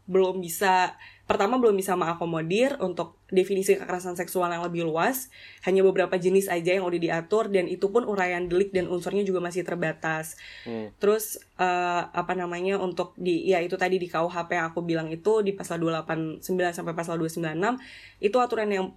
belum 0.07 0.39
bisa 0.39 0.95
pertama 1.27 1.59
belum 1.59 1.75
bisa 1.75 1.99
mengakomodir 1.99 2.79
untuk 2.79 3.19
definisi 3.27 3.75
kekerasan 3.75 4.15
seksual 4.15 4.47
yang 4.47 4.63
lebih 4.63 4.87
luas. 4.87 5.27
Hanya 5.67 5.83
beberapa 5.83 6.15
jenis 6.15 6.47
aja 6.47 6.79
yang 6.79 6.87
udah 6.87 6.95
diatur 6.95 7.51
dan 7.51 7.67
itu 7.67 7.91
pun 7.91 8.07
uraian 8.07 8.47
delik 8.47 8.71
dan 8.71 8.87
unsurnya 8.87 9.27
juga 9.27 9.43
masih 9.43 9.67
terbatas. 9.67 10.39
Hmm. 10.63 10.95
Terus 10.97 11.43
eh, 11.59 12.03
apa 12.07 12.31
namanya 12.33 12.79
untuk 12.79 13.11
di 13.19 13.43
ya 13.43 13.59
itu 13.59 13.75
tadi 13.75 13.99
di 13.99 14.07
KUHP 14.07 14.49
yang 14.55 14.71
aku 14.71 14.79
bilang 14.87 15.11
itu 15.11 15.43
di 15.43 15.51
pasal 15.51 15.83
289 15.83 16.39
sampai 16.71 16.95
pasal 16.95 17.19
296 17.19 18.23
itu 18.23 18.37
aturan 18.39 18.71
yang 18.71 18.87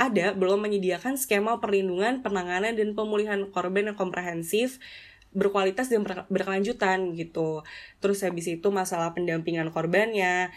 ada 0.00 0.32
belum 0.32 0.64
menyediakan 0.64 1.20
skema 1.20 1.60
perlindungan, 1.60 2.24
penanganan 2.24 2.72
dan 2.72 2.96
pemulihan 2.96 3.44
korban 3.52 3.92
yang 3.92 3.98
komprehensif 3.98 4.80
berkualitas 5.30 5.86
dan 5.86 6.02
ber- 6.02 6.26
berkelanjutan 6.26 7.14
gitu. 7.14 7.62
Terus 8.02 8.26
habis 8.26 8.50
itu 8.50 8.68
masalah 8.74 9.14
pendampingan 9.14 9.70
korbannya, 9.70 10.50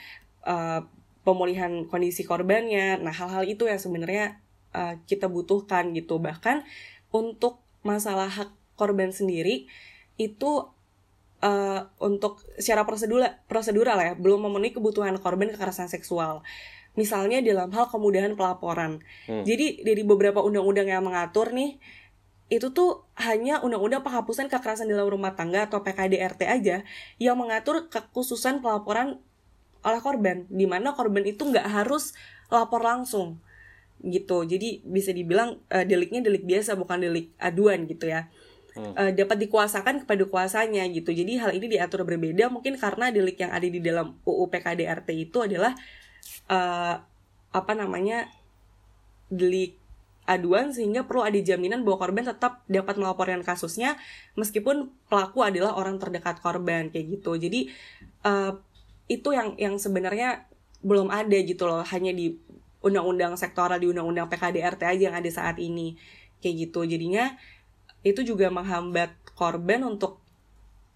eh, 0.46 0.82
pemulihan 1.24 1.86
kondisi 1.88 2.26
korbannya. 2.26 3.00
Nah, 3.00 3.14
hal-hal 3.14 3.46
itu 3.46 3.70
yang 3.70 3.80
sebenarnya 3.80 4.42
eh, 4.74 4.96
kita 5.06 5.30
butuhkan 5.30 5.94
gitu. 5.94 6.18
Bahkan 6.18 6.66
untuk 7.14 7.62
masalah 7.86 8.28
hak 8.32 8.50
korban 8.74 9.14
sendiri 9.14 9.70
itu 10.18 10.52
eh, 11.46 11.82
untuk 12.02 12.42
secara 12.58 12.88
prosedural 12.90 13.38
prosedural 13.46 13.98
ya 14.02 14.14
belum 14.18 14.50
memenuhi 14.50 14.74
kebutuhan 14.74 15.14
korban 15.22 15.54
kekerasan 15.54 15.90
seksual. 15.92 16.42
Misalnya 16.94 17.42
dalam 17.42 17.74
hal 17.74 17.90
kemudahan 17.90 18.38
pelaporan. 18.38 19.02
Hmm. 19.26 19.42
Jadi 19.42 19.82
dari 19.82 20.06
beberapa 20.06 20.46
undang-undang 20.46 20.90
yang 20.90 21.02
mengatur 21.02 21.50
nih 21.50 21.82
itu 22.54 22.70
tuh 22.70 23.02
hanya 23.18 23.58
undang-undang 23.66 24.06
penghapusan 24.06 24.46
kekerasan 24.46 24.86
dalam 24.86 25.10
rumah 25.10 25.34
tangga 25.34 25.66
atau 25.66 25.82
PKDRT 25.82 26.46
aja 26.46 26.86
yang 27.18 27.36
mengatur 27.40 27.90
kekhususan 27.90 28.62
pelaporan 28.62 29.18
oleh 29.84 30.00
korban 30.00 30.46
di 30.48 30.64
mana 30.70 30.94
korban 30.94 31.26
itu 31.26 31.44
nggak 31.44 31.66
harus 31.66 32.14
lapor 32.54 32.86
langsung 32.86 33.42
gitu. 34.04 34.44
Jadi 34.44 34.84
bisa 34.86 35.10
dibilang 35.16 35.60
eh, 35.72 35.88
deliknya 35.88 36.22
delik 36.22 36.46
biasa 36.46 36.78
bukan 36.78 37.02
delik 37.02 37.34
aduan 37.42 37.90
gitu 37.90 38.08
ya. 38.08 38.30
Hmm. 38.74 38.94
Eh, 38.98 39.12
dapat 39.14 39.38
dikuasakan 39.48 40.06
kepada 40.06 40.24
kuasanya 40.30 40.86
gitu. 40.94 41.14
Jadi 41.14 41.38
hal 41.42 41.52
ini 41.58 41.74
diatur 41.74 42.06
berbeda 42.06 42.50
mungkin 42.54 42.78
karena 42.78 43.10
delik 43.10 43.38
yang 43.42 43.52
ada 43.54 43.68
di 43.68 43.80
dalam 43.82 44.18
UU 44.26 44.50
PKDRT 44.50 45.10
itu 45.18 45.38
adalah 45.42 45.74
eh, 46.52 46.96
apa 47.54 47.74
namanya 47.78 48.28
delik 49.30 49.83
aduan 50.24 50.72
sehingga 50.72 51.04
perlu 51.04 51.28
ada 51.28 51.36
jaminan 51.36 51.84
bahwa 51.84 52.08
korban 52.08 52.24
tetap 52.24 52.64
dapat 52.72 52.96
melaporkan 52.96 53.44
kasusnya 53.44 54.00
meskipun 54.40 54.92
pelaku 55.12 55.44
adalah 55.44 55.76
orang 55.76 56.00
terdekat 56.00 56.40
korban 56.40 56.88
kayak 56.90 57.20
gitu. 57.20 57.36
Jadi 57.36 57.68
eh, 58.24 58.52
itu 59.12 59.30
yang 59.36 59.60
yang 59.60 59.76
sebenarnya 59.76 60.48
belum 60.84 61.12
ada 61.12 61.36
gitu 61.44 61.68
loh 61.68 61.84
hanya 61.84 62.12
di 62.16 62.36
undang-undang 62.84 63.36
sektoral 63.40 63.80
di 63.80 63.88
undang-undang 63.88 64.28
PKDRT 64.28 64.82
aja 64.84 65.04
yang 65.12 65.16
ada 65.16 65.30
saat 65.32 65.60
ini 65.60 65.96
kayak 66.44 66.68
gitu. 66.68 66.84
Jadinya 66.84 67.36
itu 68.04 68.24
juga 68.24 68.52
menghambat 68.52 69.16
korban 69.36 69.88
untuk 69.88 70.20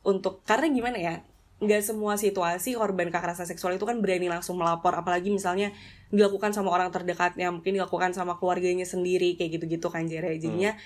untuk 0.03 0.43
karena 0.43 0.67
gimana 0.72 0.98
ya 1.00 1.15
nggak 1.57 1.81
semua 1.81 2.13
situasi 2.21 2.77
korban 2.77 3.09
kekerasan 3.09 3.49
seksual 3.49 3.73
itu 3.73 3.85
kan 3.89 3.97
berani 3.97 4.29
langsung 4.29 4.61
melapor 4.61 4.93
apalagi 4.93 5.33
misalnya 5.33 5.73
dilakukan 6.13 6.53
sama 6.53 6.69
orang 6.69 6.93
terdekatnya 6.93 7.49
mungkin 7.49 7.81
dilakukan 7.81 8.13
sama 8.13 8.37
keluarganya 8.37 8.85
sendiri 8.85 9.33
kayak 9.33 9.57
gitu-gitu 9.57 9.89
kan 9.89 10.05
Jere 10.05 10.37
jadinya 10.37 10.77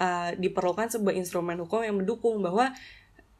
uh, 0.00 0.32
diperlukan 0.40 0.88
sebuah 0.88 1.12
instrumen 1.20 1.60
hukum 1.60 1.84
yang 1.84 2.00
mendukung 2.00 2.40
bahwa 2.40 2.72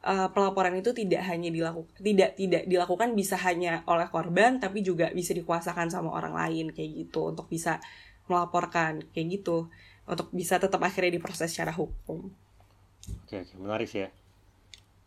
uh, 0.05 0.29
pelaporan 0.29 0.77
itu 0.77 0.93
tidak 0.93 1.25
hanya 1.25 1.49
dilakukan 1.49 1.97
tidak 1.97 2.37
tidak 2.37 2.63
dilakukan 2.69 3.17
bisa 3.17 3.41
hanya 3.41 3.81
oleh 3.89 4.05
korban 4.13 4.61
tapi 4.61 4.85
juga 4.85 5.09
bisa 5.09 5.33
dikuasakan 5.33 5.89
sama 5.89 6.13
orang 6.13 6.37
lain 6.37 6.69
kayak 6.69 7.09
gitu 7.09 7.33
untuk 7.33 7.49
bisa 7.49 7.81
melaporkan 8.29 9.01
kayak 9.17 9.41
gitu 9.41 9.65
untuk 10.05 10.29
bisa 10.29 10.61
tetap 10.61 10.81
akhirnya 10.81 11.17
diproses 11.17 11.49
secara 11.49 11.73
hukum. 11.73 12.29
Oke, 13.25 13.41
oke, 13.41 13.53
menarik 13.57 13.89
sih 13.89 14.05
ya. 14.05 14.09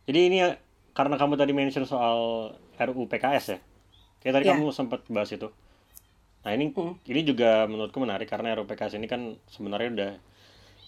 Jadi 0.05 0.21
ini 0.29 0.37
ya, 0.43 0.59
karena 0.95 1.19
kamu 1.19 1.35
tadi 1.35 1.53
mention 1.53 1.85
soal 1.85 2.51
RUU 2.79 3.11
PKS 3.11 3.47
ya. 3.53 3.59
Kayak 4.23 4.35
tadi 4.41 4.45
Ya. 4.47 4.51
kamu 4.57 4.71
sempat 4.71 5.03
bahas 5.11 5.29
itu. 5.31 5.51
Nah, 6.45 6.53
ini 6.53 6.71
Hmm. 6.71 6.95
ini 7.05 7.21
juga 7.25 7.67
menurutku 7.67 7.99
menarik 7.99 8.31
karena 8.31 8.55
RUU 8.55 8.65
PKS 8.65 8.97
ini 8.97 9.11
kan 9.11 9.35
sebenarnya 9.51 9.91
udah 9.91 10.13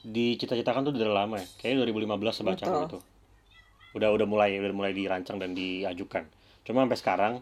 dicita-citakan 0.07 0.87
tuh 0.87 0.95
dari 0.95 1.11
lama 1.11 1.43
ya. 1.43 1.47
Kayaknya 1.59 1.77
2015 1.83 2.35
sebaca 2.39 2.65
itu. 2.87 2.99
Udah 3.97 4.09
udah 4.13 4.27
mulai 4.29 4.57
udah 4.61 4.75
mulai 4.77 4.93
dirancang 4.95 5.41
dan 5.43 5.57
diajukan. 5.57 6.29
Cuma 6.63 6.87
sampai 6.87 6.99
sekarang 6.99 7.35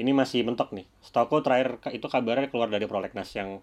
ini 0.00 0.10
masih 0.10 0.42
mentok 0.42 0.72
nih. 0.74 0.88
Setahu 1.04 1.38
terakhir 1.44 1.78
itu 1.94 2.06
kabarnya 2.08 2.48
keluar 2.50 2.66
dari 2.66 2.88
prolegnas 2.88 3.30
yang 3.36 3.60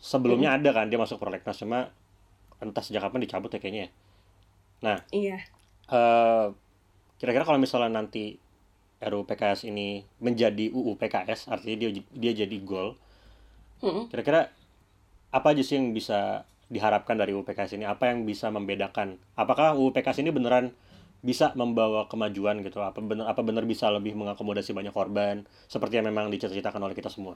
sebelumnya 0.00 0.54
ada 0.56 0.70
kan 0.72 0.86
dia 0.88 0.96
masuk 0.96 1.18
prolegnas 1.18 1.58
cuma 1.58 1.90
entah 2.62 2.80
sejak 2.80 3.04
kapan 3.04 3.20
dicabut 3.20 3.50
ya 3.52 3.60
kayaknya 3.60 3.82
ya. 3.84 3.90
Nah, 4.80 4.96
Iya. 5.12 5.36
eh 5.90 6.46
kira-kira 7.20 7.44
kalau 7.48 7.60
misalnya 7.64 7.90
nanti 8.02 8.24
RUU 9.02 9.24
PKS 9.28 9.60
ini 9.70 9.88
menjadi 10.26 10.64
UU 10.78 10.92
PKS, 11.00 11.40
artinya 11.54 11.76
dia 11.82 11.90
dia 12.22 12.32
jadi 12.44 12.56
goal, 12.70 12.88
kira-kira 14.10 14.40
apa 15.38 15.46
aja 15.52 15.62
sih 15.68 15.76
yang 15.78 15.88
bisa 15.98 16.20
diharapkan 16.74 17.16
dari 17.20 17.32
UU 17.36 17.44
PKS 17.48 17.72
ini? 17.78 17.84
Apa 17.94 18.04
yang 18.12 18.18
bisa 18.30 18.46
membedakan? 18.56 19.08
Apakah 19.42 19.66
UU 19.78 19.90
PKS 19.96 20.18
ini 20.22 20.30
beneran 20.38 20.66
bisa 21.28 21.46
membawa 21.60 22.02
kemajuan 22.12 22.56
gitu? 22.66 22.78
Apa 22.82 23.00
bener 23.10 23.26
apa 23.32 23.42
bener 23.48 23.64
bisa 23.72 23.86
lebih 23.96 24.14
mengakomodasi 24.20 24.72
banyak 24.78 24.94
korban 24.94 25.36
seperti 25.74 25.94
yang 26.00 26.06
memang 26.10 26.26
dicita-citakan 26.34 26.82
oleh 26.86 26.96
kita 26.98 27.10
semua? 27.12 27.34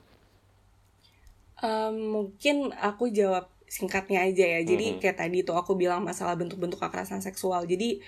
Em, 1.61 1.95
mungkin 2.15 2.57
aku 2.89 3.05
jawab 3.19 3.45
singkatnya 3.77 4.19
aja 4.29 4.45
ya. 4.55 4.61
Jadi 4.71 4.85
Mhm. 4.85 5.01
kayak 5.01 5.17
tadi 5.21 5.37
tuh 5.49 5.57
aku 5.61 5.73
bilang 5.83 6.01
masalah 6.09 6.35
bentuk-bentuk 6.41 6.81
kekerasan 6.81 7.21
seksual. 7.27 7.63
Jadi 7.73 8.01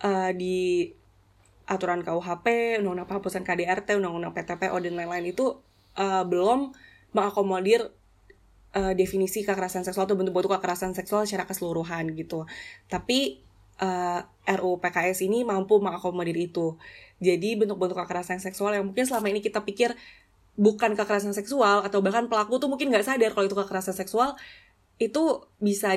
eh, 0.00 0.30
di 0.40 0.54
aturan 1.70 2.02
KUHP, 2.02 2.76
Undang-Undang 2.82 3.06
Penghapusan 3.06 3.46
KDRT, 3.46 3.94
Undang-Undang 4.02 4.34
PTPO 4.34 4.74
dan 4.82 4.94
lain-lain 4.98 5.30
itu 5.30 5.62
eh, 5.94 6.24
belum 6.26 6.74
mengakomodir 7.14 7.94
eh, 8.74 8.94
definisi 8.98 9.46
kekerasan 9.46 9.86
seksual 9.86 10.10
atau 10.10 10.18
bentuk-bentuk 10.18 10.50
kekerasan 10.58 10.98
seksual 10.98 11.22
secara 11.30 11.46
keseluruhan 11.46 12.10
gitu. 12.18 12.50
Tapi 12.90 13.38
eh, 13.78 14.20
RUU 14.50 14.82
PKS 14.82 15.22
ini 15.30 15.46
mampu 15.46 15.78
mengakomodir 15.78 16.34
itu. 16.34 16.74
Jadi 17.22 17.54
bentuk-bentuk 17.54 18.02
kekerasan 18.02 18.42
seksual 18.42 18.74
yang 18.74 18.90
mungkin 18.90 19.06
selama 19.06 19.30
ini 19.30 19.38
kita 19.38 19.62
pikir 19.62 19.94
bukan 20.58 20.98
kekerasan 20.98 21.32
seksual 21.32 21.86
atau 21.86 22.02
bahkan 22.02 22.26
pelaku 22.26 22.58
tuh 22.58 22.66
mungkin 22.66 22.90
nggak 22.90 23.06
sadar 23.06 23.30
kalau 23.32 23.46
itu 23.46 23.56
kekerasan 23.56 23.94
seksual 23.94 24.34
itu 25.00 25.48
bisa 25.56 25.96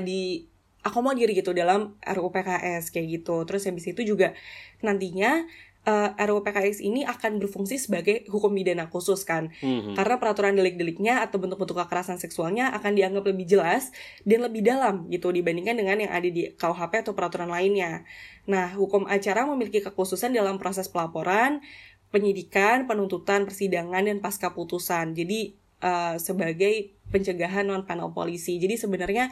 diakomodir 0.84 1.32
gitu 1.32 1.56
dalam 1.56 1.96
RUU 2.04 2.30
PKS 2.36 2.92
kayak 2.92 3.08
gitu. 3.24 3.48
Terus 3.48 3.64
habis 3.64 3.88
itu 3.88 4.04
juga 4.04 4.36
nantinya 4.84 5.48
uh, 5.88 6.12
RUU 6.20 6.44
PKS 6.44 6.84
ini 6.84 7.08
akan 7.08 7.40
berfungsi 7.40 7.80
sebagai 7.80 8.28
hukum 8.28 8.52
pidana 8.52 8.92
khusus 8.92 9.24
kan. 9.24 9.48
Mhm. 9.64 9.96
Karena 9.96 10.20
peraturan 10.20 10.54
delik-deliknya 10.60 11.24
atau 11.24 11.40
bentuk-bentuk 11.40 11.80
kekerasan 11.88 12.20
seksualnya 12.20 12.76
akan 12.76 13.00
dianggap 13.00 13.24
lebih 13.32 13.48
jelas 13.48 13.96
dan 14.28 14.44
lebih 14.44 14.60
dalam 14.60 15.08
gitu 15.08 15.32
dibandingkan 15.32 15.80
dengan 15.80 16.04
yang 16.04 16.12
ada 16.12 16.28
di 16.28 16.52
KUHP 16.52 17.08
atau 17.08 17.14
peraturan 17.16 17.48
lainnya. 17.48 18.04
Nah, 18.44 18.76
hukum 18.76 19.08
acara 19.08 19.48
memiliki 19.48 19.80
kekhususan 19.80 20.36
dalam 20.36 20.60
proses 20.60 20.92
pelaporan, 20.92 21.64
penyidikan, 22.12 22.92
penuntutan, 22.92 23.48
persidangan 23.48 24.04
dan 24.04 24.20
pasca 24.20 24.52
putusan. 24.52 25.16
Jadi 25.16 25.56
uh, 25.80 26.20
sebagai 26.20 26.92
pencegahan 27.08 27.68
non 27.68 27.88
panel 27.88 28.12
polisi. 28.12 28.60
Jadi 28.60 28.76
sebenarnya 28.76 29.32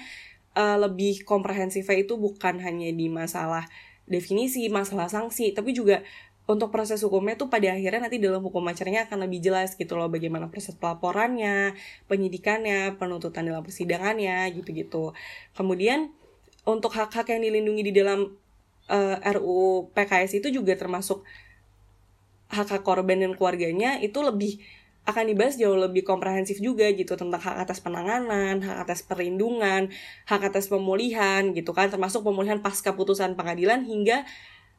uh, 0.56 0.78
lebih 0.80 1.24
komprehensifnya 1.24 2.04
itu 2.04 2.16
bukan 2.20 2.60
hanya 2.60 2.90
di 2.92 3.08
masalah 3.08 3.68
definisi, 4.10 4.68
masalah 4.68 5.08
sanksi, 5.08 5.56
tapi 5.56 5.72
juga 5.72 6.04
untuk 6.50 6.74
proses 6.74 7.00
hukumnya 7.06 7.40
tuh 7.40 7.48
pada 7.48 7.72
akhirnya 7.72 8.10
nanti 8.10 8.20
dalam 8.20 8.44
hukum 8.44 8.66
acaranya 8.68 9.08
akan 9.08 9.24
lebih 9.24 9.40
jelas 9.40 9.78
gitu 9.80 9.96
loh 9.96 10.12
bagaimana 10.12 10.52
proses 10.52 10.76
pelaporannya, 10.76 11.78
penyidikannya, 12.12 13.00
penuntutan 13.00 13.48
dalam 13.48 13.64
persidangannya 13.64 14.52
gitu-gitu. 14.58 15.16
Kemudian 15.56 16.12
untuk 16.68 16.92
hak-hak 16.92 17.32
yang 17.32 17.42
dilindungi 17.46 17.84
di 17.88 17.94
dalam 17.96 18.36
uh, 18.92 19.18
RUU 19.22 19.96
PKS 19.96 20.44
itu 20.44 20.52
juga 20.52 20.76
termasuk 20.76 21.24
hak-hak 22.52 22.84
korban 22.84 23.24
dan 23.24 23.32
keluarganya 23.38 24.04
itu 24.04 24.20
lebih 24.20 24.60
akan 25.02 25.34
dibahas 25.34 25.58
jauh 25.58 25.74
lebih 25.74 26.06
komprehensif 26.06 26.62
juga 26.62 26.86
gitu 26.94 27.18
tentang 27.18 27.42
hak 27.42 27.66
atas 27.66 27.82
penanganan, 27.82 28.62
hak 28.62 28.86
atas 28.86 29.02
perlindungan, 29.02 29.90
hak 30.30 30.42
atas 30.46 30.70
pemulihan 30.70 31.52
gitu 31.58 31.74
kan 31.74 31.90
termasuk 31.90 32.22
pemulihan 32.22 32.62
pasca 32.62 32.94
putusan 32.94 33.34
pengadilan 33.34 33.82
hingga 33.82 34.24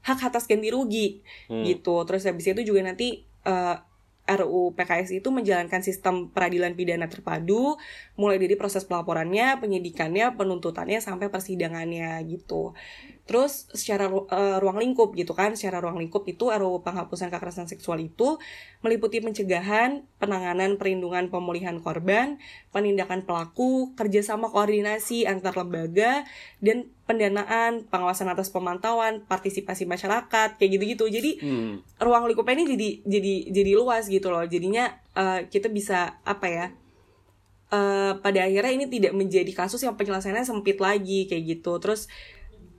hak 0.06 0.18
atas 0.22 0.46
ganti 0.46 0.70
rugi 0.70 1.22
Hmm. 1.50 1.66
gitu. 1.66 2.06
Terus 2.06 2.22
habis 2.26 2.46
itu 2.46 2.62
juga 2.62 2.86
nanti 2.86 3.26
eh, 3.42 3.76
RUU 4.22 4.78
PKS 4.78 5.18
itu 5.18 5.34
menjalankan 5.34 5.82
sistem 5.82 6.30
peradilan 6.30 6.78
pidana 6.78 7.10
terpadu 7.10 7.74
mulai 8.14 8.38
dari 8.38 8.54
proses 8.54 8.86
pelaporannya, 8.86 9.58
penyidikannya, 9.58 10.38
penuntutannya 10.38 11.02
sampai 11.02 11.26
persidangannya 11.26 12.22
gitu. 12.30 12.70
Terus 13.22 13.70
secara 13.70 14.10
eh, 14.10 14.56
ruang 14.58 14.82
lingkup 14.82 15.14
gitu 15.14 15.30
kan, 15.32 15.54
secara 15.54 15.78
ruang 15.78 16.02
lingkup 16.02 16.26
itu 16.26 16.50
RUU 16.50 16.82
penghapusan 16.82 17.30
kekerasan 17.30 17.70
seksual 17.70 18.02
itu 18.02 18.42
meliputi 18.82 19.22
pencegahan, 19.22 20.02
penanganan, 20.18 20.74
perlindungan, 20.74 21.30
pemulihan 21.30 21.78
korban, 21.78 22.42
penindakan 22.74 23.22
pelaku, 23.22 23.94
kerjasama 23.94 24.50
koordinasi 24.50 25.30
antar 25.30 25.54
lembaga, 25.54 26.26
dan 26.58 26.90
pendanaan, 27.06 27.86
pengawasan 27.86 28.26
atas 28.26 28.50
pemantauan, 28.50 29.22
partisipasi 29.30 29.86
masyarakat, 29.86 30.58
kayak 30.58 30.70
gitu-gitu. 30.74 31.06
Jadi 31.06 31.30
Hmm. 31.38 31.74
ruang 32.02 32.26
lingkupnya 32.26 32.58
ini 32.58 32.74
jadi 32.74 32.88
jadi 33.06 33.34
jadi 33.54 33.72
luas 33.78 34.10
gitu 34.10 34.34
loh. 34.34 34.42
Jadinya 34.42 34.98
eh, 35.14 35.46
kita 35.46 35.70
bisa 35.70 36.18
apa 36.26 36.46
ya? 36.50 36.66
eh, 37.72 38.12
pada 38.20 38.40
akhirnya 38.44 38.72
ini 38.76 38.86
tidak 38.92 39.16
menjadi 39.16 39.48
kasus 39.56 39.80
yang 39.80 39.96
penyelesaiannya 39.96 40.44
sempit 40.44 40.76
lagi 40.76 41.24
kayak 41.24 41.56
gitu. 41.58 41.80
Terus 41.80 42.04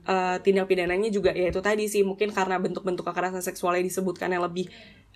eh, 0.08 0.36
tindak 0.44 0.68
pidananya 0.70 1.08
juga 1.08 1.32
ya 1.32 1.48
itu 1.50 1.60
tadi 1.64 1.88
sih 1.88 2.04
mungkin 2.06 2.30
karena 2.30 2.60
bentuk-bentuk 2.60 3.04
kekerasan 3.04 3.42
seksualnya 3.44 3.84
disebutkan 3.84 4.32
yang 4.32 4.44
lebih 4.44 4.68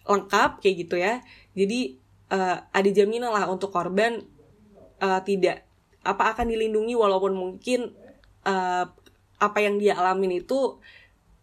lengkap 0.09 0.65
kayak 0.65 0.77
gitu 0.89 0.97
ya. 0.99 1.21
Jadi 1.53 1.97
eh, 2.33 2.57
ada 2.61 2.91
jaminan 2.91 3.31
lah 3.33 3.47
untuk 3.49 3.73
korban 3.73 4.25
eh, 5.01 5.21
tidak 5.25 5.65
apa 6.07 6.33
akan 6.33 6.47
dilindungi 6.49 6.95
walaupun 6.97 7.37
mungkin 7.37 7.93
eh, 8.47 8.85
apa 9.39 9.59
yang 9.63 9.79
dia 9.79 9.95
alamin 9.95 10.43
itu 10.43 10.81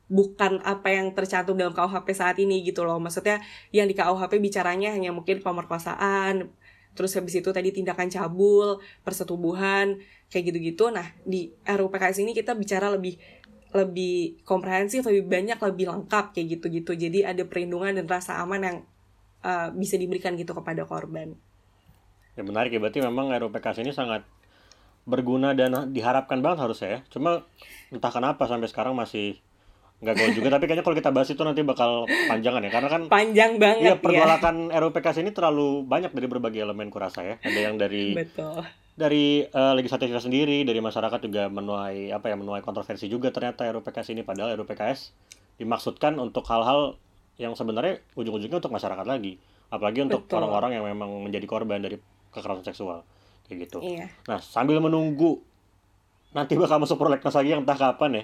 bukan 0.05 0.61
apa 0.61 0.93
yang 0.93 1.17
tercantum 1.17 1.57
dalam 1.57 1.73
KUHP 1.73 2.07
saat 2.13 2.37
ini 2.37 2.61
gitu 2.61 2.85
loh. 2.85 3.01
Maksudnya 3.01 3.41
yang 3.73 3.89
di 3.89 3.97
KUHP 3.97 4.37
bicaranya 4.37 4.93
hanya 4.93 5.09
mungkin 5.09 5.41
pemerkosaan, 5.41 6.53
terus 6.95 7.13
habis 7.13 7.35
itu 7.35 7.51
tadi 7.51 7.69
tindakan 7.75 8.07
cabul, 8.07 8.79
persetubuhan, 9.03 9.99
kayak 10.31 10.55
gitu-gitu. 10.55 10.89
Nah, 10.89 11.05
di 11.27 11.51
RUU 11.67 11.91
PKS 11.91 12.23
ini 12.23 12.31
kita 12.31 12.55
bicara 12.55 12.89
lebih 12.89 13.19
lebih 13.75 14.39
komprehensif, 14.47 15.03
lebih 15.03 15.27
banyak, 15.27 15.59
lebih 15.59 15.91
lengkap 15.91 16.31
kayak 16.31 16.47
gitu-gitu. 16.57 16.95
Jadi 16.95 17.27
ada 17.27 17.43
perlindungan 17.43 17.99
dan 17.99 18.07
rasa 18.07 18.39
aman 18.39 18.61
yang 18.63 18.77
uh, 19.43 19.69
bisa 19.75 19.99
diberikan 19.99 20.39
gitu 20.39 20.55
kepada 20.55 20.87
korban. 20.87 21.35
Ya 22.39 22.43
menarik 22.47 22.71
ya, 22.71 22.79
berarti 22.79 23.03
memang 23.03 23.35
RUU 23.35 23.51
PKS 23.51 23.83
ini 23.83 23.91
sangat 23.91 24.23
berguna 25.05 25.53
dan 25.53 25.93
diharapkan 25.93 26.41
banget 26.41 26.65
harusnya 26.65 26.89
ya. 26.89 26.99
Cuma 27.11 27.45
entah 27.93 28.09
kenapa 28.09 28.47
sampai 28.49 28.71
sekarang 28.71 28.95
masih 28.97 29.37
nggak 30.03 30.15
gaul 30.15 30.31
juga. 30.35 30.49
Tapi 30.51 30.63
kayaknya 30.67 30.83
kalau 30.83 30.97
kita 30.97 31.09
bahas 31.15 31.29
itu 31.31 31.41
nanti 31.41 31.61
bakal 31.63 32.03
panjangan 32.27 32.61
ya. 32.67 32.71
Karena 32.71 32.89
kan 32.91 33.01
Panjang 33.07 33.55
banget 33.55 33.83
Iya, 33.83 33.93
ya. 33.95 34.01
pergolakan 34.01 34.55
RUU 34.69 34.91
PKS 34.91 35.17
ini 35.23 35.31
terlalu 35.31 35.87
banyak 35.87 36.11
dari 36.11 36.27
berbagai 36.27 36.59
elemen 36.61 36.91
kurasa 36.91 37.23
ya. 37.23 37.35
Ada 37.39 37.59
yang 37.59 37.75
dari 37.79 38.11
Betul. 38.11 38.63
dari 38.95 39.43
eh, 39.47 39.73
legislatifnya 39.75 40.19
sendiri, 40.19 40.67
dari 40.67 40.79
masyarakat 40.83 41.19
juga 41.23 41.47
menuai 41.47 42.11
apa 42.11 42.27
ya, 42.27 42.35
menuai 42.35 42.59
kontroversi 42.59 43.07
juga 43.07 43.31
ternyata 43.31 43.67
RUU 43.71 43.83
PKS 43.83 44.11
ini 44.11 44.21
padahal 44.21 44.55
RUU 44.59 44.67
PKS 44.67 45.15
dimaksudkan 45.55 46.19
untuk 46.19 46.43
hal-hal 46.47 46.99
yang 47.35 47.55
sebenarnya 47.55 48.03
ujung-ujungnya 48.15 48.59
untuk 48.59 48.71
masyarakat 48.71 49.07
lagi. 49.07 49.39
Apalagi 49.71 50.03
untuk 50.03 50.27
orang-orang 50.31 50.77
yang 50.77 50.85
memang 50.87 51.23
menjadi 51.25 51.47
korban 51.47 51.79
dari 51.79 51.99
kekerasan 52.31 52.67
seksual 52.67 53.03
kayak 53.47 53.67
gitu. 53.69 53.79
Iya. 53.81 54.11
Nah, 54.27 54.39
sambil 54.43 54.79
menunggu 54.83 55.39
nanti 56.35 56.59
bakal 56.59 56.83
masuk 56.83 56.99
prolegnas 56.99 57.31
lagi 57.31 57.55
yang 57.55 57.63
entah 57.63 57.79
kapan 57.79 58.11
ya. 58.19 58.23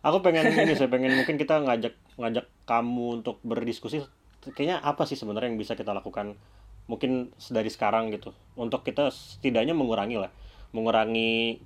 Aku 0.00 0.24
pengen 0.24 0.48
ini 0.48 0.72
saya 0.72 0.88
pengen 0.88 1.12
mungkin 1.12 1.36
kita 1.36 1.60
ngajak 1.60 1.92
ngajak 2.16 2.48
kamu 2.64 3.20
untuk 3.20 3.36
berdiskusi 3.44 4.00
kayaknya 4.40 4.80
apa 4.80 5.04
sih 5.04 5.20
sebenarnya 5.20 5.52
yang 5.52 5.60
bisa 5.60 5.76
kita 5.76 5.92
lakukan 5.92 6.40
mungkin 6.88 7.28
dari 7.52 7.68
sekarang 7.68 8.08
gitu 8.08 8.32
untuk 8.56 8.80
kita 8.80 9.12
setidaknya 9.12 9.76
mengurangi 9.76 10.16
lah 10.16 10.32
mengurangi 10.72 11.60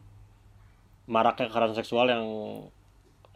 maraknya 1.07 1.47
kekerasan 1.47 1.79
seksual 1.79 2.11
yang 2.11 2.27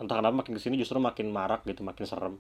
entah 0.02 0.18
kenapa 0.18 0.42
makin 0.42 0.58
ke 0.58 0.60
sini 0.62 0.74
justru 0.74 0.98
makin 0.98 1.30
marak 1.30 1.66
gitu 1.66 1.82
makin 1.86 2.06
serem. 2.06 2.34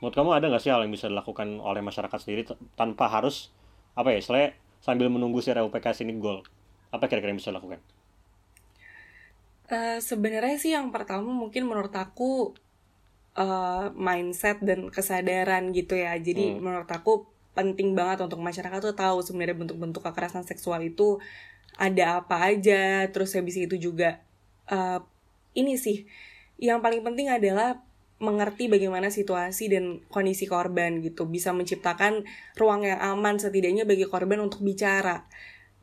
Menurut 0.00 0.14
kamu 0.16 0.30
ada 0.36 0.52
nggak 0.52 0.62
sih 0.64 0.72
hal 0.72 0.84
yang 0.84 0.92
bisa 0.92 1.08
dilakukan 1.08 1.60
oleh 1.60 1.80
masyarakat 1.80 2.18
sendiri 2.20 2.44
tanpa 2.76 3.08
harus 3.08 3.52
apa 3.96 4.12
ya 4.12 4.20
istilahnya 4.20 4.56
sambil 4.84 5.08
menunggu 5.08 5.40
si 5.40 5.52
RUU 5.52 5.72
PKS 5.72 6.04
ini 6.04 6.18
goal? 6.20 6.44
Apa 6.92 7.08
kira-kira 7.08 7.32
yang 7.32 7.40
bisa 7.40 7.52
dilakukan 7.52 7.80
Eh, 9.66 9.98
sebenarnya 9.98 10.56
sih 10.62 10.72
yang 10.78 10.94
pertama 10.94 11.26
mungkin 11.26 11.66
menurut 11.66 11.90
aku 11.94 12.54
eh, 13.36 13.86
mindset 13.92 14.58
dan 14.64 14.88
kesadaran 14.88 15.68
gitu 15.76 15.94
ya. 15.98 16.16
Jadi 16.16 16.56
Hmm. 16.56 16.62
menurut 16.64 16.88
aku 16.88 17.26
penting 17.56 17.92
banget 17.98 18.24
untuk 18.24 18.40
masyarakat 18.40 18.78
tuh 18.80 18.96
tahu 18.96 19.18
sebenarnya 19.24 19.56
bentuk-bentuk 19.56 20.02
kekerasan 20.04 20.44
seksual 20.48 20.80
itu 20.84 21.20
ada 21.76 22.22
apa 22.22 22.36
aja. 22.52 23.04
Terus 23.12 23.34
habis 23.36 23.56
itu 23.60 23.76
juga 23.76 24.22
eh, 24.70 25.00
ini 25.58 25.74
sih 25.78 26.06
yang 26.60 26.80
paling 26.84 27.02
penting 27.04 27.28
adalah 27.28 27.82
mengerti 28.16 28.72
bagaimana 28.72 29.12
situasi 29.12 29.68
dan 29.68 30.00
kondisi 30.08 30.48
korban 30.48 31.04
gitu 31.04 31.28
bisa 31.28 31.52
menciptakan 31.52 32.24
ruang 32.56 32.88
yang 32.88 32.96
aman 32.96 33.36
setidaknya 33.36 33.84
bagi 33.84 34.08
korban 34.08 34.40
untuk 34.40 34.64
bicara 34.64 35.28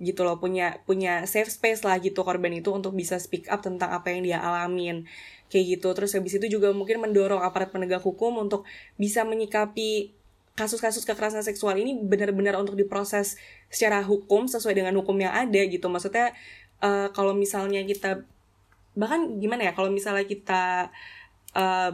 gitu 0.03 0.27
loh 0.27 0.37
punya 0.37 0.83
punya 0.83 1.23
safe 1.23 1.49
space 1.49 1.81
lah 1.87 1.97
gitu 2.03 2.21
korban 2.27 2.51
itu 2.51 2.69
untuk 2.69 2.91
bisa 2.93 3.15
speak 3.17 3.47
up 3.47 3.63
tentang 3.63 3.95
apa 3.95 4.11
yang 4.11 4.21
dia 4.27 4.39
alamin. 4.43 5.07
Kayak 5.47 5.79
gitu. 5.79 5.87
Terus 5.95 6.11
habis 6.17 6.33
itu 6.35 6.59
juga 6.59 6.69
mungkin 6.75 6.99
mendorong 6.99 7.41
aparat 7.41 7.71
penegak 7.71 8.03
hukum 8.03 8.37
untuk 8.41 8.67
bisa 8.99 9.23
menyikapi 9.23 10.11
kasus-kasus 10.53 11.01
kekerasan 11.09 11.41
seksual 11.41 11.73
ini 11.81 11.97
benar-benar 11.97 12.53
untuk 12.61 12.77
diproses 12.77 13.41
secara 13.73 14.05
hukum 14.05 14.45
sesuai 14.45 14.77
dengan 14.77 14.93
hukum 14.99 15.17
yang 15.17 15.33
ada 15.33 15.61
gitu. 15.65 15.89
Maksudnya 15.89 16.35
eh, 16.83 17.07
kalau 17.15 17.33
misalnya 17.33 17.81
kita 17.87 18.21
bahkan 18.93 19.41
gimana 19.41 19.65
ya 19.69 19.73
kalau 19.73 19.89
misalnya 19.89 20.25
kita 20.29 20.93
eh, 21.57 21.91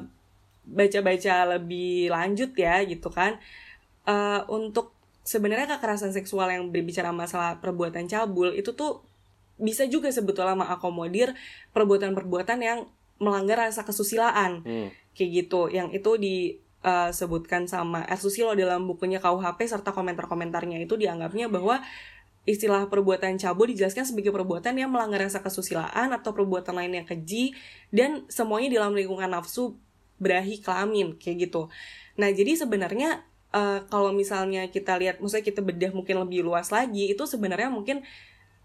baca-baca 0.70 1.36
lebih 1.58 2.12
lanjut 2.12 2.52
ya 2.54 2.84
gitu 2.84 3.10
kan 3.10 3.40
eh, 4.08 4.42
untuk 4.52 4.99
sebenarnya 5.30 5.78
kekerasan 5.78 6.10
seksual 6.10 6.50
yang 6.50 6.74
berbicara 6.74 7.14
masalah 7.14 7.62
perbuatan 7.62 8.10
cabul 8.10 8.50
itu 8.58 8.74
tuh 8.74 9.06
bisa 9.62 9.86
juga 9.86 10.10
sebetulnya 10.10 10.58
mengakomodir 10.58 11.38
perbuatan-perbuatan 11.70 12.58
yang 12.66 12.90
melanggar 13.22 13.70
rasa 13.70 13.86
kesusilaan 13.86 14.66
hmm. 14.66 14.90
kayak 15.14 15.30
gitu 15.46 15.70
yang 15.70 15.94
itu 15.94 16.18
disebutkan 16.18 17.70
sama 17.70 18.02
R. 18.10 18.18
Susilo 18.18 18.58
dalam 18.58 18.90
bukunya 18.90 19.22
KUHP 19.22 19.70
serta 19.70 19.94
komentar-komentarnya 19.94 20.82
itu 20.82 20.98
dianggapnya 20.98 21.46
bahwa 21.46 21.78
istilah 22.50 22.90
perbuatan 22.90 23.38
cabul 23.38 23.70
dijelaskan 23.70 24.10
sebagai 24.10 24.34
perbuatan 24.34 24.74
yang 24.82 24.90
melanggar 24.90 25.30
rasa 25.30 25.46
kesusilaan 25.46 26.10
atau 26.10 26.34
perbuatan 26.34 26.74
lain 26.74 27.04
yang 27.04 27.06
keji 27.06 27.54
dan 27.94 28.26
semuanya 28.34 28.82
dalam 28.82 28.98
lingkungan 28.98 29.30
nafsu 29.30 29.78
berahi 30.18 30.58
kelamin 30.58 31.22
kayak 31.22 31.52
gitu. 31.52 31.70
Nah 32.18 32.34
jadi 32.34 32.58
sebenarnya 32.58 33.29
eh, 33.56 33.80
kalau 33.90 34.12
misalnya 34.14 34.68
kita 34.70 34.98
lihat, 35.02 35.22
maksudnya 35.24 35.46
kita 35.46 35.62
bedah 35.66 35.92
mungkin 35.96 36.22
lebih 36.22 36.46
luas 36.46 36.70
lagi 36.70 37.12
itu 37.14 37.24
sebenarnya 37.26 37.70
mungkin 37.74 38.06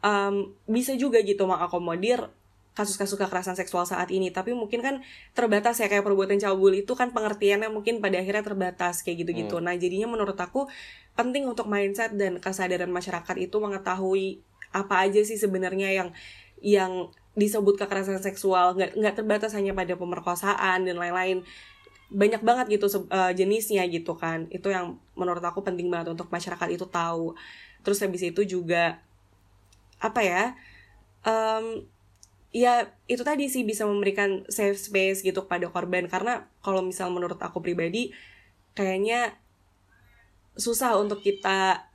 em, 0.04 0.34
bisa 0.68 0.92
juga 0.94 1.18
gitu 1.24 1.48
mengakomodir 1.48 2.28
kasus-kasus 2.74 3.16
kekerasan 3.16 3.54
seksual 3.54 3.86
saat 3.86 4.10
ini. 4.10 4.34
Tapi 4.34 4.52
mungkin 4.52 4.82
kan 4.82 5.00
terbatas 5.32 5.78
ya 5.80 5.86
kayak 5.86 6.02
perbuatan 6.04 6.36
cabul 6.42 6.74
itu 6.74 6.92
kan 6.98 7.14
pengertiannya 7.14 7.70
mungkin 7.70 8.02
pada 8.02 8.18
akhirnya 8.20 8.44
terbatas 8.44 9.00
kayak 9.06 9.24
gitu-gitu. 9.24 9.56
Hmm. 9.62 9.70
nah 9.70 9.74
jadinya 9.78 10.10
menurut 10.10 10.36
aku 10.36 10.66
penting 11.14 11.46
untuk 11.46 11.70
mindset 11.70 12.12
dan 12.18 12.42
kesadaran 12.42 12.90
masyarakat 12.90 13.36
itu 13.38 13.56
mengetahui 13.62 14.42
apa 14.74 15.06
aja 15.06 15.22
sih 15.22 15.38
sebenarnya 15.38 15.94
yang 15.94 16.08
yang 16.58 16.92
disebut 17.38 17.78
kekerasan 17.78 18.18
seksual. 18.18 18.74
Nggak 18.74 18.98
nggak 18.98 19.14
terbatas 19.22 19.54
hanya 19.54 19.70
pada 19.70 19.94
pemerkosaan 19.94 20.82
dan 20.82 20.98
lain-lain 20.98 21.46
banyak 22.12 22.42
banget 22.44 22.66
gitu 22.78 22.86
eh, 23.08 23.32
jenisnya 23.36 23.84
gitu 23.88 24.14
kan. 24.16 24.46
Itu 24.52 24.68
yang 24.70 25.00
menurut 25.16 25.42
aku 25.42 25.64
penting 25.64 25.88
banget 25.88 26.12
untuk 26.12 26.28
masyarakat 26.28 26.68
itu 26.72 26.86
tahu. 26.88 27.34
Terus 27.84 27.98
habis 28.00 28.22
itu 28.24 28.42
juga 28.44 29.00
apa 30.00 30.20
ya 30.20 30.52
em, 31.24 31.88
ya 32.54 32.92
itu 33.08 33.22
tadi 33.24 33.48
sih 33.48 33.64
bisa 33.64 33.88
memberikan 33.88 34.44
safe 34.52 34.76
space 34.76 35.24
gitu 35.24 35.44
kepada 35.48 35.68
korban. 35.72 36.06
Karena 36.08 36.44
kalau 36.60 36.84
misal 36.84 37.08
menurut 37.10 37.40
aku 37.40 37.60
pribadi 37.64 38.12
kayaknya 38.76 39.36
susah 40.54 40.94
untuk 41.00 41.18
kita 41.24 41.88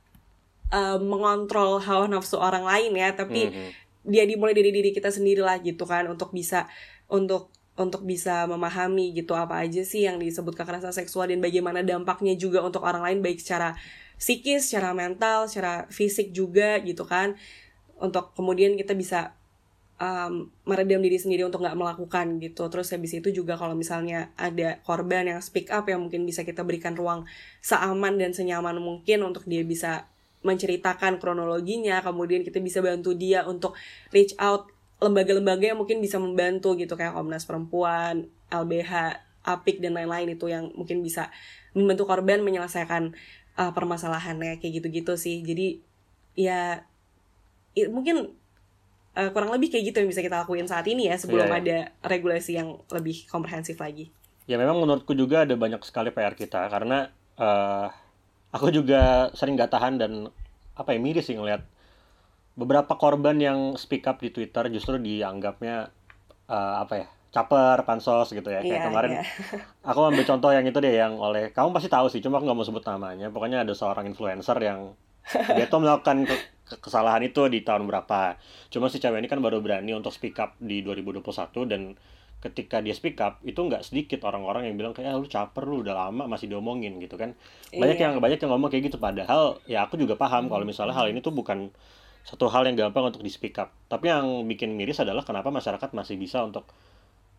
em, 0.70 1.00
mengontrol 1.06 1.80
hawa 1.80 2.06
nafsu 2.10 2.36
orang 2.38 2.66
lain 2.66 2.92
ya. 2.98 3.14
Tapi 3.16 3.50
Mhm. 3.50 3.68
dia 4.10 4.24
dimulai 4.24 4.56
dari 4.56 4.70
diri 4.72 4.90
kita 4.92 5.08
sendiri 5.12 5.40
lah 5.40 5.58
gitu 5.62 5.86
kan. 5.88 6.06
Untuk 6.10 6.30
bisa 6.34 6.66
untuk 7.10 7.50
untuk 7.80 8.04
bisa 8.04 8.44
memahami 8.44 9.16
gitu 9.16 9.32
apa 9.32 9.64
aja 9.64 9.80
sih 9.80 10.04
yang 10.04 10.20
disebut 10.20 10.52
kekerasan 10.52 10.92
seksual 10.92 11.32
dan 11.32 11.40
bagaimana 11.40 11.80
dampaknya 11.80 12.36
juga 12.36 12.60
untuk 12.60 12.84
orang 12.84 13.00
lain 13.00 13.18
baik 13.24 13.40
secara 13.40 13.72
psikis, 14.20 14.68
secara 14.68 14.92
mental, 14.92 15.48
secara 15.48 15.88
fisik 15.88 16.36
juga 16.36 16.76
gitu 16.84 17.08
kan. 17.08 17.40
Untuk 17.96 18.36
kemudian 18.36 18.76
kita 18.76 18.92
bisa 18.92 19.32
um, 19.96 20.52
meredam 20.68 21.00
diri 21.00 21.16
sendiri 21.16 21.48
untuk 21.48 21.64
nggak 21.64 21.76
melakukan 21.80 22.36
gitu. 22.36 22.68
Terus 22.68 22.92
habis 22.92 23.16
itu 23.16 23.32
juga 23.32 23.56
kalau 23.56 23.72
misalnya 23.72 24.28
ada 24.36 24.76
korban 24.84 25.24
yang 25.24 25.40
speak 25.40 25.72
up 25.72 25.88
yang 25.88 26.04
mungkin 26.04 26.28
bisa 26.28 26.44
kita 26.44 26.60
berikan 26.60 26.92
ruang 26.92 27.24
seaman 27.64 28.20
dan 28.20 28.36
senyaman 28.36 28.76
mungkin 28.76 29.24
untuk 29.24 29.48
dia 29.48 29.64
bisa 29.64 30.04
menceritakan 30.40 31.20
kronologinya 31.20 32.00
kemudian 32.00 32.40
kita 32.40 32.64
bisa 32.64 32.80
bantu 32.80 33.12
dia 33.12 33.44
untuk 33.44 33.76
reach 34.08 34.32
out 34.40 34.72
lembaga-lembaga 35.00 35.72
yang 35.72 35.78
mungkin 35.80 35.98
bisa 35.98 36.20
membantu 36.20 36.76
gitu 36.76 36.92
kayak 36.92 37.16
Komnas 37.16 37.44
Perempuan, 37.44 38.28
LBH, 38.48 38.92
APIK 39.42 39.80
dan 39.80 39.96
lain-lain 39.96 40.36
itu 40.36 40.46
yang 40.46 40.68
mungkin 40.76 41.00
bisa 41.00 41.32
membantu 41.72 42.04
korban 42.04 42.44
menyelesaikan 42.44 43.16
uh, 43.56 43.72
permasalahannya 43.72 44.60
kayak 44.60 44.82
gitu-gitu 44.82 45.16
sih 45.16 45.40
jadi 45.40 45.80
ya 46.36 46.84
i- 47.72 47.88
mungkin 47.88 48.36
uh, 49.16 49.30
kurang 49.32 49.48
lebih 49.50 49.72
kayak 49.72 49.88
gitu 49.88 49.96
yang 50.04 50.10
bisa 50.10 50.20
kita 50.20 50.44
lakuin 50.44 50.68
saat 50.68 50.84
ini 50.84 51.08
ya 51.08 51.16
sebelum 51.16 51.48
Iya, 51.48 51.56
iya. 51.56 51.60
ada 51.64 51.78
regulasi 52.04 52.52
yang 52.54 52.76
lebih 52.92 53.24
komprehensif 53.26 53.80
lagi. 53.80 54.12
Ya 54.44 54.58
memang 54.58 54.76
menurutku 54.76 55.14
juga 55.14 55.46
ada 55.46 55.54
banyak 55.54 55.80
sekali 55.80 56.10
PR 56.10 56.34
kita 56.34 56.66
karena 56.68 57.08
eh, 57.38 57.86
aku 58.50 58.68
juga 58.68 59.30
sering 59.32 59.54
gak 59.54 59.70
tahan 59.70 59.94
dan 59.96 60.12
apa 60.74 60.90
ya 60.90 60.98
miris 60.98 61.24
sih 61.24 61.38
ngeliat 61.38 61.62
beberapa 62.54 62.92
korban 62.94 63.36
yang 63.38 63.58
speak 63.74 64.04
up 64.04 64.18
di 64.20 64.30
Twitter 64.30 64.66
justru 64.68 64.98
dianggapnya 64.98 65.88
eh, 66.46 66.74
apa 66.82 66.94
ya 66.96 67.08
caper 67.30 67.86
pansos 67.86 68.34
gitu 68.34 68.50
ya. 68.50 68.58
Kayak 68.60 68.74
Iya, 68.74 68.86
kemarin 68.90 69.10
iya. 69.14 69.22
aku 69.90 70.00
ambil 70.02 70.24
contoh 70.26 70.50
yang 70.50 70.66
itu 70.66 70.78
deh 70.82 70.94
yang 70.94 71.14
oleh 71.16 71.54
kamu 71.54 71.70
pasti 71.70 71.86
tahu 71.86 72.10
sih 72.10 72.18
cuma 72.18 72.38
aku 72.38 72.50
nggak 72.50 72.58
mau 72.58 72.66
sebut 72.66 72.84
namanya. 72.84 73.30
Pokoknya 73.30 73.62
ada 73.62 73.70
seorang 73.72 74.06
influencer 74.06 74.58
yang 74.58 74.94
dia 75.56 75.70
tuh 75.70 75.78
melakukan 75.78 76.26
ke- 76.26 76.42
ke- 76.66 76.80
kesalahan 76.82 77.22
itu 77.22 77.46
di 77.46 77.62
tahun 77.62 77.86
berapa. 77.86 78.34
Cuma 78.68 78.90
si 78.90 78.98
cewek 78.98 79.22
ini 79.22 79.28
kan 79.30 79.38
baru 79.38 79.62
berani 79.62 79.94
untuk 79.94 80.10
speak 80.10 80.36
up 80.42 80.58
di 80.58 80.82
2021 80.82 81.22
dan 81.70 81.94
ketika 82.40 82.80
dia 82.80 82.96
speak 82.96 83.20
up 83.20 83.36
itu 83.44 83.60
nggak 83.60 83.84
sedikit 83.84 84.24
orang-orang 84.24 84.64
yang 84.64 84.80
bilang 84.80 84.96
kayak 84.96 85.12
"Ah, 85.12 85.20
lu 85.20 85.28
caper 85.28 85.68
lu 85.68 85.84
udah 85.84 85.92
lama 85.92 86.24
masih 86.26 86.48
diomongin 86.48 86.96
gitu 86.98 87.14
kan. 87.14 87.36
Banyak 87.70 88.00
Iya. 88.00 88.04
yang 88.10 88.18
banyak 88.18 88.40
yang 88.40 88.50
ngomong 88.50 88.72
kayak 88.72 88.90
gitu. 88.90 88.98
Padahal 88.98 89.60
ya 89.70 89.86
aku 89.86 90.00
juga 90.00 90.16
paham 90.16 90.48
kalau 90.48 90.64
misalnya 90.64 90.96
hal 90.96 91.06
ini 91.06 91.20
tuh 91.20 91.30
bukan 91.30 91.68
satu 92.22 92.46
hal 92.48 92.68
yang 92.68 92.76
gampang 92.76 93.10
untuk 93.10 93.20
di 93.20 93.30
speak 93.32 93.56
up 93.58 93.72
tapi 93.88 94.08
yang 94.08 94.44
bikin 94.44 94.76
miris 94.76 95.00
adalah 95.00 95.24
kenapa 95.24 95.48
masyarakat 95.48 95.90
masih 95.92 96.16
bisa 96.16 96.44
untuk 96.44 96.68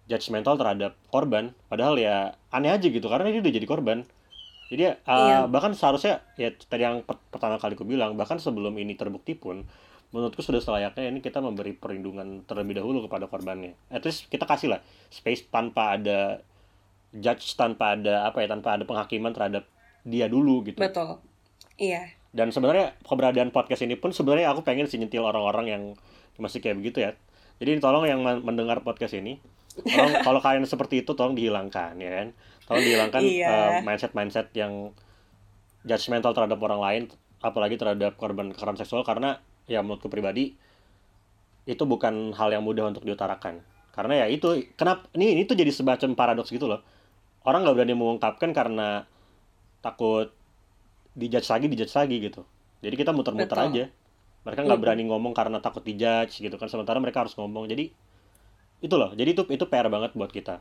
judgmental 0.09 0.57
terhadap 0.57 0.97
korban 1.07 1.53
padahal 1.69 1.95
ya 1.95 2.35
aneh 2.49 2.73
aja 2.73 2.87
gitu 2.89 3.05
karena 3.05 3.31
dia 3.31 3.39
udah 3.39 3.53
jadi 3.53 3.67
korban 3.69 4.03
jadi 4.71 4.97
uh, 5.03 5.11
Iya. 5.11 5.37
bahkan 5.47 5.71
seharusnya 5.75 6.23
ya 6.35 6.51
tadi 6.55 6.83
yang 6.83 7.03
per- 7.03 7.21
pertama 7.29 7.59
kali 7.59 7.75
aku 7.75 7.83
bilang 7.83 8.15
bahkan 8.15 8.39
sebelum 8.39 8.75
ini 8.75 8.95
terbukti 8.95 9.35
pun 9.35 9.63
menurutku 10.11 10.43
sudah 10.43 10.59
selayaknya 10.59 11.07
ini 11.07 11.23
kita 11.23 11.39
memberi 11.39 11.71
perlindungan 11.71 12.43
terlebih 12.43 12.75
dahulu 12.75 13.07
kepada 13.07 13.31
korbannya 13.31 13.75
at 13.87 14.03
least 14.03 14.27
kita 14.27 14.43
kasih 14.43 14.75
lah 14.75 14.79
space 15.07 15.47
tanpa 15.47 15.95
ada 15.95 16.43
judge 17.11 17.55
tanpa 17.55 17.95
ada 17.95 18.27
apa 18.27 18.43
ya 18.43 18.47
tanpa 18.51 18.75
ada 18.75 18.83
penghakiman 18.83 19.31
terhadap 19.31 19.63
dia 20.03 20.27
dulu 20.27 20.63
gitu 20.67 20.79
Betul. 20.79 21.19
Iya. 21.79 22.11
Dan 22.31 22.49
sebenarnya 22.49 22.95
keberadaan 23.03 23.51
podcast 23.51 23.83
ini 23.83 23.99
pun 23.99 24.15
sebenarnya 24.15 24.51
aku 24.51 24.63
pengen 24.63 24.87
sih 24.87 24.95
nyentil 24.95 25.23
orang-orang 25.23 25.65
yang 25.67 25.83
masih 26.39 26.63
kayak 26.63 26.79
begitu 26.79 27.03
ya. 27.03 27.11
Jadi 27.59 27.77
tolong 27.77 28.07
yang 28.07 28.23
men- 28.23 28.41
mendengar 28.41 28.81
podcast 28.81 29.13
ini 29.13 29.37
tolong 29.83 30.15
kalau 30.25 30.39
kalian 30.39 30.63
seperti 30.63 31.03
itu 31.03 31.11
tolong 31.13 31.35
dihilangkan 31.35 31.99
ya 31.99 32.11
kan? 32.23 32.27
Tolong 32.65 32.83
dihilangkan 32.83 33.21
Iya. 33.21 33.83
mindset 33.83 34.15
mindset 34.15 34.47
yang 34.55 34.95
judgmental 35.83 36.31
terhadap 36.31 36.57
orang 36.61 36.79
lain 36.81 37.03
apalagi 37.41 37.75
terhadap 37.75 38.15
korban 38.15 38.53
kekerasan 38.53 38.77
seksual 38.79 39.01
karena 39.01 39.41
ya 39.65 39.81
menurutku 39.81 40.07
pribadi 40.07 40.53
itu 41.65 41.83
bukan 41.85 42.33
hal 42.33 42.49
yang 42.49 42.65
mudah 42.65 42.89
untuk 42.89 43.05
diutarakan. 43.05 43.61
Karena 43.91 44.23
ya 44.23 44.31
itu 44.31 44.71
kenapa 44.79 45.05
ini 45.13 45.35
ini 45.35 45.43
tuh 45.43 45.53
jadi 45.53 45.69
semacam 45.69 46.15
paradoks 46.15 46.49
gitu 46.49 46.65
loh. 46.65 46.81
Orang 47.43 47.65
nggak 47.65 47.75
berani 47.75 47.93
mengungkapkan 47.93 48.49
karena 48.53 49.05
takut 49.81 50.29
dijudge 51.17 51.47
lagi 51.49 51.65
dijudge 51.71 51.95
lagi 51.95 52.15
gitu 52.19 52.41
jadi 52.81 52.95
kita 52.97 53.11
muter-muter 53.11 53.57
Betul. 53.57 53.67
aja 53.71 53.85
mereka 54.41 54.59
nggak 54.65 54.73
Mm-mm. 54.73 54.83
berani 54.83 55.03
ngomong 55.09 55.33
karena 55.37 55.57
takut 55.61 55.83
dijudge 55.85 56.41
gitu 56.41 56.55
kan 56.57 56.67
sementara 56.71 56.97
mereka 57.03 57.21
harus 57.25 57.35
ngomong 57.37 57.67
jadi 57.69 57.91
itu 58.81 58.95
loh 58.97 59.13
jadi 59.13 59.29
itu 59.35 59.43
itu 59.49 59.65
PR 59.69 59.87
banget 59.91 60.11
buat 60.17 60.31
kita 60.33 60.59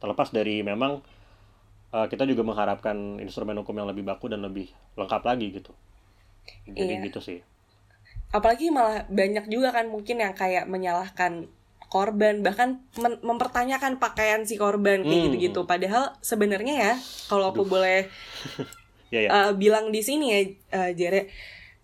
terlepas 0.00 0.32
dari 0.32 0.62
memang 0.64 1.02
eh, 1.92 2.06
kita 2.08 2.24
juga 2.28 2.42
mengharapkan 2.44 3.20
instrumen 3.20 3.56
hukum 3.60 3.74
yang 3.76 3.88
lebih 3.90 4.04
baku 4.04 4.28
dan 4.32 4.40
lebih 4.44 4.68
lengkap 4.96 5.22
lagi 5.24 5.46
gitu 5.52 5.72
jadi 6.68 6.94
Iya. 6.98 7.06
gitu 7.10 7.20
sih 7.20 7.38
Apalagi 8.28 8.68
malah 8.68 9.08
banyak 9.08 9.48
juga 9.48 9.72
kan 9.72 9.88
mungkin 9.88 10.20
yang 10.20 10.36
kayak 10.36 10.68
menyalahkan 10.68 11.48
korban 11.88 12.44
bahkan 12.44 12.84
men- 13.00 13.20
mempertanyakan 13.24 13.96
pakaian 13.96 14.44
si 14.44 14.60
korban 14.60 15.00
kayak 15.00 15.16
Hmm. 15.16 15.24
gitu-gitu. 15.32 15.64
Padahal 15.64 16.12
sebenarnya 16.20 16.74
ya 16.76 16.92
kalau 17.32 17.48
aku 17.48 17.64
boleh 17.64 18.04
ya 19.14 19.20
ya. 19.26 19.30
Uh, 19.30 19.52
bilang 19.56 19.90
di 19.92 20.00
sini 20.00 20.26
ya 20.32 20.40
uh, 20.76 20.90
Jere. 20.92 21.32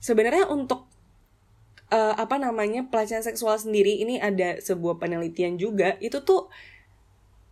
Sebenarnya 0.01 0.49
untuk 0.53 0.85
uh, 1.89 2.15
apa 2.17 2.37
namanya 2.37 2.87
pelecehan 2.89 3.25
seksual 3.25 3.57
sendiri 3.57 4.01
ini 4.03 4.21
ada 4.21 4.61
sebuah 4.61 5.01
penelitian 5.01 5.57
juga. 5.57 5.97
Itu 6.01 6.23
tuh 6.23 6.53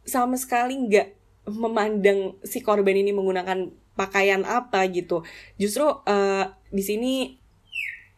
sama 0.03 0.35
sekali 0.37 0.77
nggak 0.77 1.09
memandang 1.49 2.39
si 2.47 2.63
korban 2.63 2.95
ini 2.95 3.11
menggunakan 3.11 3.71
pakaian 3.97 4.43
apa 4.45 4.85
gitu. 4.91 5.25
Justru 5.57 5.85
uh, 5.85 6.45
di 6.73 6.83
sini 6.85 7.13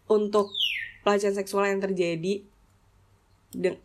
untuk 0.09 0.53
pelecehan 1.05 1.37
seksual 1.37 1.69
yang 1.69 1.81
terjadi 1.81 2.45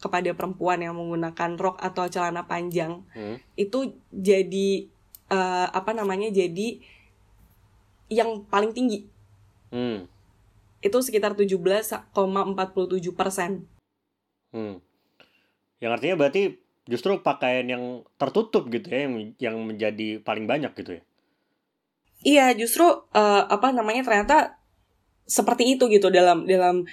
kepada 0.02 0.34
perempuan 0.34 0.82
yang 0.82 0.98
menggunakan 0.98 1.54
rok 1.60 1.78
atau 1.78 2.10
celana 2.10 2.50
panjang 2.50 3.06
Hmm. 3.14 3.38
itu 3.54 3.94
jadi 4.10 4.90
uh, 5.30 5.70
apa 5.70 5.94
namanya 5.94 6.34
jadi 6.34 6.82
yang 8.10 8.46
paling 8.50 8.74
tinggi 8.74 9.06
Hmm. 9.70 10.10
itu 10.82 10.98
sekitar 10.98 11.38
17,47 11.38 13.14
persen. 13.14 13.70
Hmm. 14.50 14.82
Yang 15.78 15.92
artinya 15.94 16.16
berarti 16.18 16.58
justru 16.90 17.22
pakaian 17.22 17.70
yang 17.70 17.84
tertutup 18.18 18.66
gitu 18.74 18.90
ya 18.90 19.06
yang, 19.06 19.14
yang 19.38 19.56
menjadi 19.62 20.18
paling 20.26 20.50
banyak 20.50 20.74
gitu 20.74 20.98
ya. 20.98 21.04
Iya, 22.20 22.46
justru 22.58 22.84
uh, 22.90 23.44
apa 23.46 23.72
namanya 23.72 24.04
ternyata 24.04 24.60
seperti 25.30 25.78
itu 25.78 25.86
gitu 25.88 26.10
dalam 26.10 26.50
dalam 26.50 26.84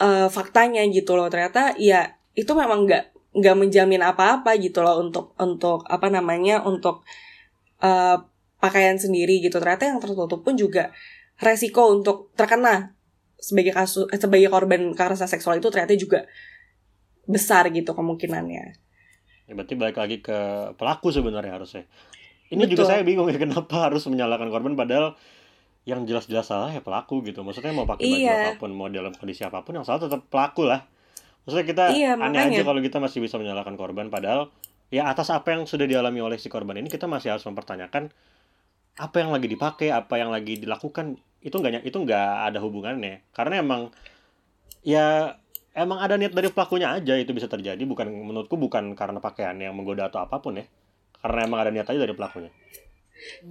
uh, 0.00 0.28
faktanya 0.32 0.82
gitu 0.88 1.14
loh. 1.14 1.28
Ternyata 1.28 1.76
ya 1.76 2.16
itu 2.32 2.50
memang 2.56 2.88
nggak 2.88 3.04
nggak 3.30 3.56
menjamin 3.58 4.02
apa-apa 4.02 4.58
gitu 4.58 4.82
loh 4.82 4.98
untuk 4.98 5.38
untuk 5.38 5.86
apa 5.86 6.10
namanya 6.10 6.66
untuk 6.66 7.06
uh, 7.84 8.18
pakaian 8.60 8.96
sendiri 8.96 9.40
gitu. 9.40 9.58
Ternyata 9.58 9.88
yang 9.88 9.98
tertutup 9.98 10.44
pun 10.44 10.54
juga 10.54 10.92
resiko 11.40 11.88
untuk 11.90 12.30
terkena 12.36 12.92
sebagai 13.40 13.72
kasus 13.72 14.04
eh, 14.12 14.20
sebagai 14.20 14.52
korban 14.52 14.92
kekerasan 14.92 15.24
seksual 15.26 15.56
itu 15.56 15.72
ternyata 15.72 15.96
juga 15.96 16.28
besar 17.24 17.68
gitu 17.72 17.96
kemungkinannya. 17.96 18.64
Ya, 19.48 19.52
berarti 19.56 19.74
balik 19.74 19.96
lagi 19.98 20.16
ke 20.20 20.38
pelaku 20.76 21.10
sebenarnya 21.10 21.56
harusnya. 21.56 21.84
Ini 22.50 22.66
juga 22.66 22.84
Betul. 22.84 22.90
saya 22.90 23.02
bingung 23.06 23.30
ya 23.30 23.38
kenapa 23.38 23.88
harus 23.90 24.04
menyalahkan 24.06 24.50
korban 24.50 24.74
padahal 24.74 25.14
yang 25.88 26.04
jelas-jelas 26.04 26.44
salah 26.44 26.70
ya 26.70 26.82
pelaku 26.84 27.22
gitu. 27.24 27.40
Maksudnya 27.40 27.72
mau 27.72 27.88
pakai 27.88 28.04
baju 28.04 28.20
Iya. 28.20 28.36
apa 28.36 28.52
pun, 28.60 28.70
mau 28.76 28.86
dalam 28.90 29.14
kondisi 29.16 29.42
apa 29.46 29.64
pun 29.64 29.80
yang 29.80 29.86
salah 29.86 30.02
tetap 30.02 30.26
pelaku 30.28 30.66
lah. 30.68 30.84
Maksudnya 31.46 31.66
kita 31.66 31.84
Iya, 31.96 32.10
aneh 32.20 32.36
makanya. 32.36 32.60
aja 32.60 32.62
kalau 32.66 32.80
kita 32.84 32.98
masih 33.00 33.18
bisa 33.24 33.40
menyalahkan 33.40 33.74
korban 33.80 34.12
padahal 34.12 34.52
ya 34.92 35.08
atas 35.08 35.30
apa 35.32 35.56
yang 35.56 35.64
sudah 35.64 35.86
dialami 35.88 36.20
oleh 36.20 36.36
si 36.36 36.50
korban 36.50 36.76
ini 36.76 36.90
kita 36.90 37.06
masih 37.08 37.32
harus 37.32 37.46
mempertanyakan 37.46 38.10
apa 38.96 39.16
yang 39.22 39.30
lagi 39.30 39.46
dipakai, 39.46 39.88
apa 39.92 40.14
yang 40.18 40.30
lagi 40.32 40.58
dilakukan 40.58 41.18
itu 41.40 41.56
nggak 41.56 41.86
itu 41.86 41.96
nggak 41.96 42.52
ada 42.52 42.58
hubungannya. 42.60 43.24
Karena 43.32 43.62
emang 43.62 43.90
ya 44.84 45.36
emang 45.76 46.00
ada 46.00 46.16
niat 46.18 46.34
dari 46.34 46.50
pelakunya 46.52 46.92
aja 46.92 47.14
itu 47.16 47.30
bisa 47.32 47.46
terjadi. 47.46 47.80
Bukan 47.80 48.06
menurutku 48.10 48.58
bukan 48.58 48.92
karena 48.98 49.22
pakaian 49.22 49.56
yang 49.56 49.76
menggoda 49.76 50.10
atau 50.10 50.20
apa 50.20 50.40
pun 50.42 50.60
ya. 50.60 50.66
Karena 51.20 51.46
emang 51.46 51.60
ada 51.62 51.70
niat 51.72 51.88
aja 51.88 52.00
dari 52.00 52.16
pelakunya. 52.16 52.52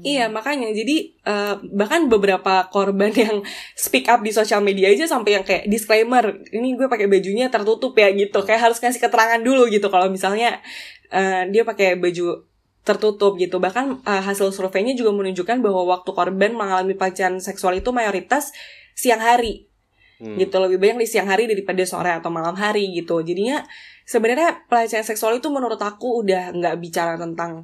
Iya 0.02 0.30
makanya. 0.34 0.73
Jadi 0.73 1.13
eh, 1.21 1.56
bahkan 1.73 2.10
beberapa 2.10 2.65
korban 2.73 3.13
yang 3.13 3.45
speak 3.78 4.10
up 4.10 4.21
di 4.25 4.34
sosial 4.34 4.65
media 4.65 4.89
aja 4.89 5.06
sampai 5.06 5.38
yang 5.39 5.45
kayak 5.45 5.69
disclaimer 5.69 6.41
ini 6.49 6.73
gue 6.73 6.89
pakai 6.89 7.06
bajunya 7.06 7.54
tertutup 7.54 7.93
ya 7.93 8.10
gitu. 8.13 8.41
Kayak 8.41 8.69
harus 8.69 8.78
ngasih 8.82 9.02
keterangan 9.02 9.41
dulu 9.41 9.69
gitu. 9.69 9.88
Kalau 9.89 10.10
misalnya 10.10 10.62
eh, 11.13 11.45
dia 11.54 11.62
pakai 11.65 11.97
baju 12.02 12.49
tertutup 12.88 13.36
gitu 13.38 13.60
bahkan 13.60 14.00
eh, 14.04 14.24
hasil 14.24 14.50
surveinya 14.56 14.96
juga 14.96 15.12
menunjukkan 15.13 15.60
bahwa 15.60 15.86
waktu 15.98 16.10
korban 16.15 16.52
mengalami 16.56 16.96
pelecehan 16.96 17.38
seksual 17.44 17.78
itu 17.78 17.92
mayoritas 17.92 18.52
siang 18.96 19.20
hari 19.24 19.70
Hmm. 20.20 20.36
gitu 20.36 20.60
lebih 20.60 20.84
banyak 20.84 21.08
di 21.08 21.08
siang 21.08 21.32
hari 21.32 21.48
daripada 21.48 21.80
sore 21.88 22.12
atau 22.12 22.28
malam 22.28 22.52
hari 22.52 22.92
gitu 22.92 23.24
jadinya 23.24 23.63
sebenarnya 24.04 24.68
pelecehan 24.68 25.08
seksual 25.08 25.39
itu 25.39 25.48
menurut 25.48 25.80
aku 25.80 26.28
udah 26.28 26.52
nggak 26.52 26.76
bicara 26.76 27.15
tentang 27.15 27.63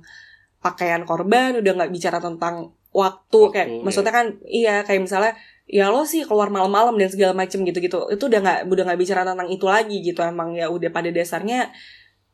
pakaian 0.63 1.03
korban 1.03 1.59
udah 1.59 1.71
nggak 1.75 1.91
bicara 1.91 2.23
tentang 2.23 2.71
waktu, 2.95 3.27
Waktu, 3.35 3.51
kayak 3.51 3.67
iya. 3.67 3.81
maksudnya 3.83 4.13
kan 4.15 4.25
iya 4.47 4.75
kayak 4.87 5.03
misalnya 5.03 5.35
ya 5.67 5.91
lo 5.91 6.07
sih 6.07 6.23
keluar 6.23 6.47
malam-malam 6.47 6.95
dan 6.95 7.11
segala 7.11 7.35
macem 7.35 7.59
gitu-gitu 7.67 8.07
itu 8.07 8.23
udah 8.23 8.39
nggak 8.39 8.59
udah 8.71 8.83
nggak 8.87 8.99
bicara 9.03 9.27
tentang 9.27 9.49
itu 9.51 9.65
lagi 9.67 9.97
gitu 9.99 10.23
emang 10.23 10.55
ya 10.55 10.71
udah 10.71 10.89
pada 10.95 11.11
dasarnya 11.11 11.75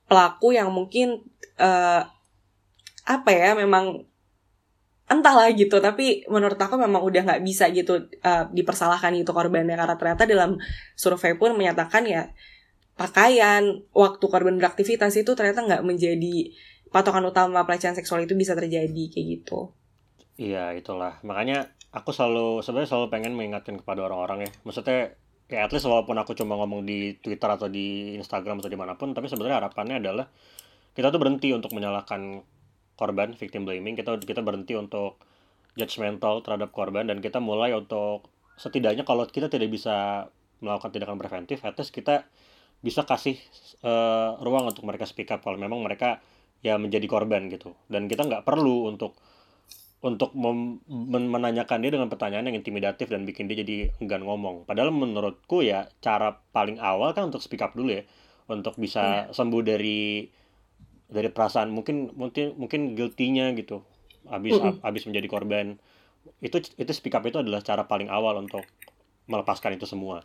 pelaku 0.05 0.53
yang 0.53 0.69
mungkin 0.69 1.25
eh, 1.57 2.01
apa 3.05 3.29
ya 3.33 3.57
memang 3.57 4.05
entahlah 5.11 5.51
gitu 5.51 5.83
tapi 5.83 6.23
menurut 6.31 6.55
aku 6.55 6.79
memang 6.79 7.03
udah 7.03 7.27
nggak 7.27 7.43
bisa 7.43 7.67
gitu 7.75 8.07
eh, 8.07 8.43
dipersalahkan 8.55 9.11
itu 9.17 9.31
korbannya. 9.35 9.75
Karena 9.75 9.95
ternyata 9.99 10.23
dalam 10.23 10.55
survei 10.95 11.35
pun 11.35 11.53
menyatakan 11.59 12.07
ya 12.07 12.31
pakaian 12.95 13.83
waktu 13.91 14.25
korban 14.31 14.55
beraktivitas 14.55 15.11
itu 15.19 15.35
ternyata 15.35 15.67
nggak 15.67 15.83
menjadi 15.83 16.53
patokan 16.91 17.27
utama 17.27 17.63
pelecehan 17.67 17.95
seksual 17.95 18.23
itu 18.23 18.35
bisa 18.39 18.55
terjadi 18.55 19.03
kayak 19.11 19.27
gitu. 19.41 19.75
Iya 20.39 20.71
itulah. 20.79 21.19
Makanya 21.27 21.75
aku 21.91 22.15
selalu 22.15 22.63
sebenarnya 22.63 22.89
selalu 22.95 23.07
pengen 23.11 23.33
mengingatkan 23.35 23.75
kepada 23.79 24.07
orang-orang 24.07 24.47
ya. 24.47 24.51
Maksudnya 24.63 25.19
ya 25.51 25.67
at 25.67 25.71
least 25.75 25.83
walaupun 25.83 26.15
aku 26.15 26.31
cuma 26.39 26.55
ngomong 26.55 26.87
di 26.87 27.19
Twitter 27.19 27.51
atau 27.51 27.67
di 27.67 28.15
Instagram 28.15 28.63
atau 28.63 28.71
di 28.71 28.79
mana 28.79 28.95
pun 28.95 29.11
tapi 29.11 29.27
sebenarnya 29.27 29.59
harapannya 29.59 29.99
adalah 29.99 30.31
kita 30.95 31.11
tuh 31.11 31.19
berhenti 31.19 31.51
untuk 31.51 31.75
menyalahkan 31.75 32.39
korban 33.01 33.33
victim 33.33 33.65
blaming 33.65 33.97
kita 33.97 34.21
kita 34.21 34.45
berhenti 34.45 34.77
untuk 34.77 35.17
judgmental 35.73 36.45
terhadap 36.45 36.69
korban 36.69 37.09
dan 37.09 37.17
kita 37.17 37.41
mulai 37.41 37.73
untuk 37.73 38.29
setidaknya 38.61 39.01
kalau 39.01 39.25
kita 39.25 39.49
tidak 39.49 39.73
bisa 39.73 40.29
melakukan 40.61 40.93
tindakan 40.93 41.17
preventif 41.17 41.65
at 41.65 41.73
least 41.81 41.89
kita 41.89 42.29
bisa 42.85 43.01
kasih 43.01 43.41
eh, 43.81 44.29
ruang 44.37 44.69
untuk 44.69 44.85
mereka 44.85 45.09
speak 45.09 45.33
up 45.33 45.41
kalau 45.41 45.57
memang 45.57 45.81
mereka 45.81 46.21
ya 46.61 46.77
menjadi 46.77 47.09
korban 47.09 47.49
gitu 47.49 47.73
dan 47.89 48.05
kita 48.05 48.21
nggak 48.29 48.45
perlu 48.45 48.85
untuk 48.85 49.17
untuk 50.01 50.33
mem- 50.33 50.81
men- 50.89 51.29
menanyakan 51.29 51.77
dia 51.85 51.93
dengan 51.93 52.09
pertanyaan 52.09 52.49
yang 52.49 52.57
intimidatif 52.57 53.05
dan 53.05 53.21
bikin 53.21 53.45
dia 53.45 53.61
jadi 53.61 53.93
enggan 54.01 54.25
ngomong. 54.25 54.65
Padahal 54.65 54.89
menurutku 54.89 55.61
ya 55.61 55.85
cara 56.01 56.41
paling 56.49 56.81
awal 56.81 57.13
kan 57.13 57.29
untuk 57.29 57.37
speak 57.37 57.61
up 57.61 57.77
dulu 57.77 58.01
ya, 58.01 58.03
untuk 58.49 58.81
bisa 58.81 59.29
sembuh 59.29 59.61
dari 59.61 60.25
dari 61.11 61.27
perasaan 61.27 61.69
mungkin 61.69 62.15
mungkin 62.15 62.55
mungkin 62.55 62.95
guilty-nya 62.95 63.51
gitu. 63.59 63.83
Habis 64.31 64.57
habis 64.79 65.03
menjadi 65.03 65.27
korban. 65.27 65.75
Itu 66.39 66.63
itu 66.63 66.91
speak 66.95 67.13
up 67.19 67.27
itu 67.27 67.43
adalah 67.43 67.59
cara 67.59 67.85
paling 67.85 68.07
awal 68.07 68.39
untuk 68.39 68.63
melepaskan 69.27 69.75
itu 69.75 69.83
semua. 69.83 70.23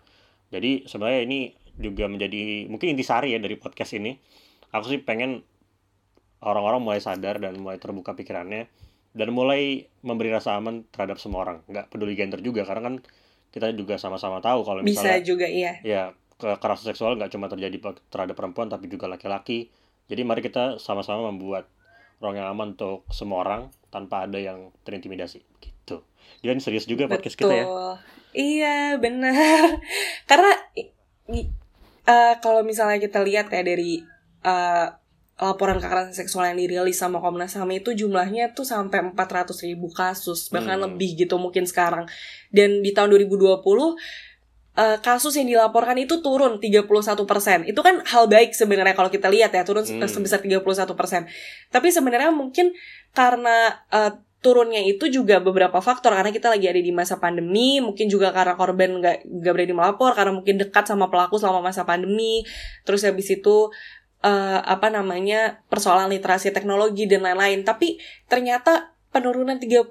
Jadi 0.55 0.87
sebenarnya 0.87 1.27
ini 1.27 1.38
juga 1.77 2.07
menjadi 2.07 2.70
mungkin 2.70 2.94
intisari 2.94 3.35
ya 3.35 3.42
dari 3.42 3.59
podcast 3.59 3.99
ini. 3.99 4.14
Aku 4.70 4.87
sih 4.87 5.03
pengen 5.03 5.42
orang-orang 6.46 6.81
mulai 6.81 7.01
sadar 7.03 7.42
dan 7.42 7.59
mulai 7.59 7.83
terbuka 7.83 8.14
pikirannya 8.14 8.70
dan 9.16 9.29
mulai 9.33 9.88
memberi 10.05 10.29
rasa 10.29 10.61
aman 10.61 10.85
terhadap 10.92 11.16
semua 11.16 11.49
orang 11.49 11.59
nggak 11.64 11.88
peduli 11.88 12.12
gender 12.12 12.44
juga 12.44 12.68
karena 12.68 12.92
kan 12.92 12.94
kita 13.49 13.72
juga 13.72 13.96
sama-sama 13.96 14.44
tahu 14.44 14.61
kalau 14.61 14.81
bisa 14.85 15.01
misalnya 15.01 15.22
juga 15.25 15.46
iya 15.49 15.72
ya 15.81 16.03
kekerasan 16.37 16.92
seksual 16.92 17.16
nggak 17.16 17.33
cuma 17.33 17.49
terjadi 17.49 17.96
terhadap 18.12 18.37
perempuan 18.37 18.68
tapi 18.68 18.92
juga 18.92 19.09
laki-laki 19.09 19.72
jadi 20.07 20.23
mari 20.23 20.42
kita 20.42 20.79
sama-sama 20.79 21.31
membuat 21.31 21.66
ruang 22.19 22.38
yang 22.38 22.49
aman 22.49 22.73
untuk 22.75 23.05
semua 23.12 23.45
orang 23.45 23.62
tanpa 23.90 24.25
ada 24.25 24.40
yang 24.40 24.73
terintimidasi 24.83 25.45
gitu 25.61 26.01
dia 26.40 26.51
ini 26.51 26.61
serius 26.61 26.87
juga 26.87 27.07
podcast 27.07 27.37
kita 27.37 27.53
ya 27.53 27.66
Iya, 28.37 29.01
benar. 29.01 29.81
Karena 30.29 30.53
eh, 32.05 32.35
kalau 32.45 32.61
misalnya 32.61 33.01
kita 33.01 33.25
lihat 33.25 33.49
kayak 33.49 33.64
dari 33.64 34.05
eh, 34.45 34.87
laporan 35.37 35.81
kekerasan 35.81 36.12
seksual 36.12 36.53
yang 36.53 36.61
dirilis 36.61 36.97
sama 36.97 37.21
Komnas 37.21 37.57
HAM 37.57 37.69
itu 37.73 37.92
jumlahnya 37.92 38.53
tuh 38.53 38.64
sampai 38.64 39.05
400 39.12 39.53
ribu 39.69 39.88
kasus, 39.88 40.49
bahkan 40.49 40.77
Hmm. 40.77 40.85
lebih 40.88 41.16
gitu 41.16 41.37
mungkin 41.37 41.64
sekarang. 41.64 42.05
Dan 42.49 42.85
di 42.85 42.92
tahun 42.92 43.12
2020 43.16 43.97
eh, 44.77 44.99
kasus 45.01 45.35
yang 45.41 45.49
dilaporkan 45.49 45.97
itu 45.97 46.21
turun 46.21 46.61
31%. 46.61 47.65
Itu 47.65 47.81
kan 47.81 48.05
hal 48.05 48.29
baik 48.29 48.53
sebenarnya 48.53 48.93
kalau 48.93 49.09
kita 49.09 49.33
lihat 49.33 49.57
ya, 49.57 49.65
turun 49.65 49.89
Hmm. 49.89 50.05
sebesar 50.05 50.39
31%. 50.45 51.27
Tapi 51.73 51.89
sebenarnya 51.89 52.31
mungkin 52.31 52.77
karena 53.17 53.83
eh, 53.91 54.12
turunnya 54.45 54.79
itu 54.85 55.11
juga 55.11 55.43
beberapa 55.43 55.83
faktor 55.83 56.15
karena 56.15 56.31
kita 56.31 56.53
lagi 56.53 56.71
ada 56.71 56.79
di 56.79 56.93
masa 56.95 57.19
pandemi 57.19 57.83
mungkin 57.83 58.07
juga 58.07 58.31
karena 58.31 58.55
korban 58.55 59.03
nggak 59.03 59.27
nggak 59.27 59.53
berani 59.57 59.75
melapor 59.75 60.15
karena 60.15 60.31
mungkin 60.31 60.55
dekat 60.61 60.87
sama 60.87 61.11
pelaku 61.11 61.35
selama 61.41 61.67
masa 61.67 61.83
pandemi 61.83 62.47
terus 62.87 63.03
habis 63.03 63.27
itu 63.27 63.73
eh, 64.23 64.61
apa 64.62 64.87
namanya 64.93 65.67
persoalan 65.67 66.12
literasi 66.15 66.55
teknologi 66.55 67.11
dan 67.11 67.27
lain-lain 67.27 67.67
tapi 67.67 67.99
ternyata 68.31 68.95
penurunan 69.11 69.57
31% 69.59 69.89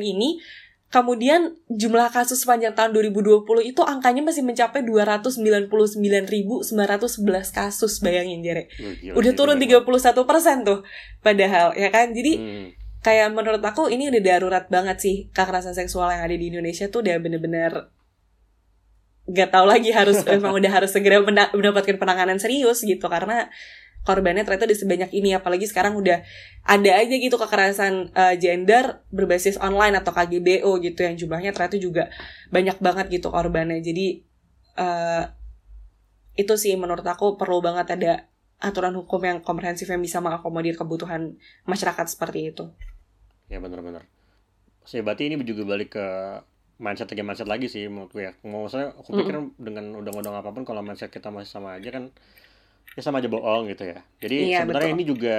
ini 0.00 0.40
kemudian 0.86 1.58
jumlah 1.66 2.14
kasus 2.14 2.46
sepanjang 2.46 2.78
tahun 2.78 2.94
2020 2.94 3.42
itu 3.66 3.82
angkanya 3.82 4.22
masih 4.22 4.46
mencapai 4.46 4.86
299.911 4.86 6.70
kasus 7.50 7.98
bayangin 7.98 8.40
Jere 8.46 8.70
gila 9.02 9.18
udah 9.18 9.32
turun 9.34 9.58
bener 9.58 9.82
31% 9.82 10.14
tuh 10.62 10.86
padahal 11.20 11.74
ya 11.74 11.90
kan 11.90 12.14
jadi. 12.14 12.32
Hmm. 12.38 12.68
kayak 13.02 13.34
menurut 13.34 13.62
aku 13.62 13.86
ini 13.86 14.10
udah 14.10 14.22
darurat 14.22 14.66
banget 14.66 14.98
sih 14.98 15.16
kekerasan 15.30 15.74
seksual 15.78 16.10
yang 16.10 16.26
ada 16.26 16.34
di 16.34 16.50
Indonesia 16.50 16.90
tuh 16.90 17.06
udah 17.06 17.18
bener-bener 17.22 17.90
gak 19.26 19.50
tahu 19.50 19.66
lagi 19.66 19.90
harus 19.90 20.22
emang 20.30 20.54
udah 20.54 20.70
harus 20.70 20.90
segera 20.94 21.22
mendapatkan 21.22 21.98
penanganan 21.98 22.38
serius 22.38 22.82
gitu 22.86 23.06
karena 23.10 23.50
korbannya 24.06 24.46
ternyata 24.46 24.70
udah 24.70 24.78
sebanyak 24.78 25.10
ini 25.10 25.34
apalagi 25.34 25.66
sekarang 25.66 25.98
udah 25.98 26.22
ada 26.62 26.90
aja 26.94 27.14
gitu 27.18 27.34
kekerasan 27.34 28.14
eh, 28.14 28.34
gender 28.38 29.02
berbasis 29.10 29.58
online 29.58 29.98
atau 29.98 30.14
KGBO 30.14 30.78
gitu 30.78 31.02
yang 31.02 31.18
jumlahnya 31.18 31.50
ternyata 31.50 31.76
juga 31.82 32.08
banyak 32.54 32.78
banget 32.78 33.06
gitu 33.10 33.34
korbannya 33.34 33.82
jadi 33.82 34.06
eh, 34.78 35.24
itu 36.36 36.54
sih 36.54 36.78
menurut 36.78 37.02
aku 37.02 37.34
perlu 37.34 37.58
banget 37.58 37.98
ada 37.98 38.12
aturan 38.60 38.96
hukum 38.96 39.20
yang 39.20 39.38
komprehensif 39.44 39.88
yang 39.88 40.00
bisa 40.00 40.20
mengakomodir 40.24 40.76
kebutuhan 40.76 41.36
masyarakat 41.68 42.06
seperti 42.08 42.52
itu. 42.52 42.64
Ya 43.52 43.60
benar-benar. 43.60 44.08
Saya 44.86 45.04
berarti 45.04 45.28
ini 45.28 45.36
juga 45.44 45.66
balik 45.66 45.98
ke 45.98 46.06
mindset 46.80 47.12
lagi 47.12 47.22
mindset 47.24 47.48
lagi 47.48 47.66
sih 47.68 47.88
menurutku 47.88 48.20
ya. 48.20 48.32
Mau 48.48 48.68
saya 48.68 48.96
aku 48.96 49.12
pikir 49.12 49.34
dengan 49.60 49.96
undang-undang 50.00 50.40
apa 50.40 50.52
pun 50.52 50.64
kalau 50.64 50.80
mindset 50.80 51.12
kita 51.12 51.28
masih 51.28 51.52
sama 51.52 51.76
aja 51.76 51.88
kan 51.92 52.12
ya 52.96 53.00
sama 53.04 53.20
aja 53.20 53.28
bohong 53.28 53.68
gitu 53.68 53.84
ya. 53.86 54.00
Jadi 54.18 54.36
Iya, 54.50 54.64
sebenarnya 54.64 54.90
betul. 54.90 54.96
ini 54.96 55.04
juga 55.06 55.36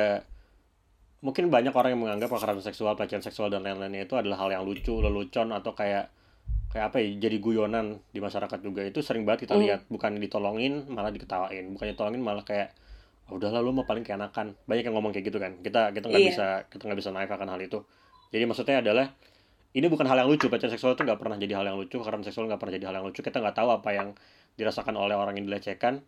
mungkin 1.17 1.49
banyak 1.49 1.73
orang 1.73 1.97
yang 1.97 2.01
menganggap 2.05 2.29
kekerasan 2.29 2.61
seksual, 2.63 2.93
pelecehan 2.93 3.25
seksual 3.25 3.49
dan 3.49 3.65
lain-lainnya 3.65 4.05
itu 4.05 4.13
adalah 4.13 4.37
hal 4.37 4.53
yang 4.53 4.63
lucu, 4.63 4.93
lelucon 4.93 5.49
atau 5.49 5.73
kayak 5.73 6.13
kayak 6.67 6.93
apa 6.93 7.01
ya 7.01 7.07
jadi 7.17 7.37
guyonan 7.41 7.97
di 8.13 8.19
masyarakat 8.21 8.59
juga. 8.61 8.85
Itu 8.85 9.01
sering 9.01 9.25
banget 9.25 9.49
kita 9.49 9.57
Hmm. 9.57 9.63
lihat. 9.65 9.79
Bukan 9.89 10.21
ditolongin 10.21 10.85
malah 10.87 11.09
diketawain. 11.09 11.73
Bukannya 11.73 11.97
ditolongin 11.97 12.21
malah 12.21 12.45
kayak 12.45 12.69
"Ah, 13.25 13.33
udahlah 13.33 13.59
lu 13.59 13.73
mah 13.73 13.83
paling 13.83 14.05
keenakan. 14.05 14.53
Banyak 14.69 14.83
yang 14.85 14.95
ngomong 14.95 15.11
kayak 15.11 15.25
gitu 15.27 15.39
kan. 15.41 15.57
Kita 15.59 15.89
kita 15.91 16.05
nggak 16.07 16.21
Iya. 16.21 16.29
bisa 16.31 16.47
kita 16.69 16.83
nggak 16.85 16.99
bisa 17.01 17.09
naik 17.09 17.31
akan 17.33 17.49
hal 17.49 17.59
itu. 17.59 17.81
Jadi 18.29 18.43
maksudnya 18.45 18.77
adalah 18.79 19.09
ini 19.73 19.87
bukan 19.89 20.05
hal 20.05 20.21
yang 20.21 20.29
lucu. 20.29 20.47
Pelecehan 20.47 20.71
seksual 20.71 20.93
itu 20.93 21.01
nggak 21.01 21.17
pernah 21.17 21.35
jadi 21.35 21.53
hal 21.57 21.65
yang 21.65 21.77
lucu. 21.81 21.97
Kekerasan 21.97 22.23
seksual 22.23 22.45
nggak 22.45 22.59
pernah 22.61 22.73
jadi 22.77 22.85
hal 22.87 22.95
yang 23.01 23.05
lucu. 23.09 23.19
Kita 23.19 23.41
nggak 23.41 23.55
tahu 23.57 23.69
apa 23.73 23.89
yang 23.91 24.07
dirasakan 24.53 24.95
oleh 24.95 25.15
orang 25.17 25.33
yang 25.39 25.47
dilecehkan 25.49 26.03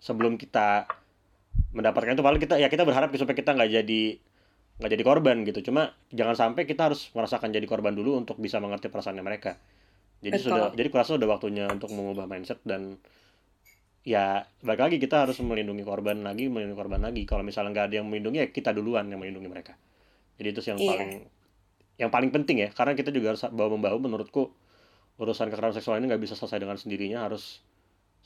sebelum 0.00 0.40
kita 0.40 0.88
mendapatkan 1.70 2.16
itu 2.16 2.24
paling 2.24 2.40
kita 2.42 2.58
ya 2.58 2.66
kita 2.66 2.82
berharap 2.82 3.12
supaya 3.14 3.36
kita 3.36 3.54
nggak 3.54 3.70
jadi 3.70 4.02
nggak 4.80 4.90
jadi 4.96 5.04
korban 5.04 5.36
gitu. 5.44 5.70
Cuma 5.70 5.92
jangan 6.10 6.34
sampai 6.34 6.64
kita 6.64 6.88
harus 6.90 7.12
merasakan 7.12 7.52
jadi 7.52 7.68
korban 7.68 7.92
dulu 7.92 8.16
untuk 8.16 8.40
bisa 8.40 8.56
mengerti 8.58 8.88
perasaannya 8.88 9.20
mereka. 9.22 9.60
Jadi 10.24 10.36
Betul. 10.40 10.46
sudah 10.52 10.64
jadi 10.72 10.88
kurasa 10.88 11.16
udah 11.20 11.28
waktunya 11.28 11.64
untuk 11.68 11.92
mengubah 11.92 12.24
mindset 12.24 12.60
dan 12.64 12.96
ya 14.00 14.48
balik 14.64 14.80
lagi 14.80 14.96
kita 14.96 15.28
harus 15.28 15.36
melindungi 15.44 15.84
korban 15.84 16.24
lagi 16.24 16.48
melindungi 16.48 16.78
korban 16.80 17.00
lagi. 17.04 17.22
Kalau 17.28 17.44
misalnya 17.44 17.76
nggak 17.76 17.86
ada 17.92 17.94
yang 18.00 18.06
melindungi 18.08 18.38
ya 18.40 18.48
kita 18.48 18.72
duluan 18.72 19.04
yang 19.12 19.20
melindungi 19.20 19.48
mereka. 19.52 19.76
Jadi 20.40 20.48
itu 20.56 20.60
sih 20.64 20.72
yang 20.72 20.80
Iya. 20.80 20.90
paling 20.96 21.10
yang 22.00 22.10
paling 22.10 22.30
penting 22.32 22.56
ya. 22.64 22.68
Karena 22.72 22.96
kita 22.96 23.12
juga 23.12 23.36
harus 23.36 23.44
bawa 23.52 23.76
membawa 23.76 24.00
menurutku 24.00 24.48
urusan 25.20 25.52
kekerasan 25.52 25.84
seksual 25.84 26.00
ini 26.00 26.08
nggak 26.08 26.24
bisa 26.24 26.32
selesai 26.32 26.56
dengan 26.56 26.80
sendirinya 26.80 27.28
harus 27.28 27.60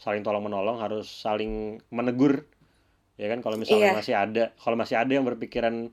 saling 0.01 0.23
tolong 0.27 0.45
menolong 0.47 0.77
harus 0.83 1.07
saling 1.09 1.81
menegur 1.95 2.45
ya 3.21 3.27
kan? 3.33 3.41
Kalau 3.45 3.57
misalnya 3.61 3.91
Iya. 3.93 3.99
masih 3.99 4.15
ada 4.17 4.45
kalau 4.59 4.77
masih 4.79 4.97
ada 4.99 5.13
yang 5.15 5.27
berpikiran 5.27 5.91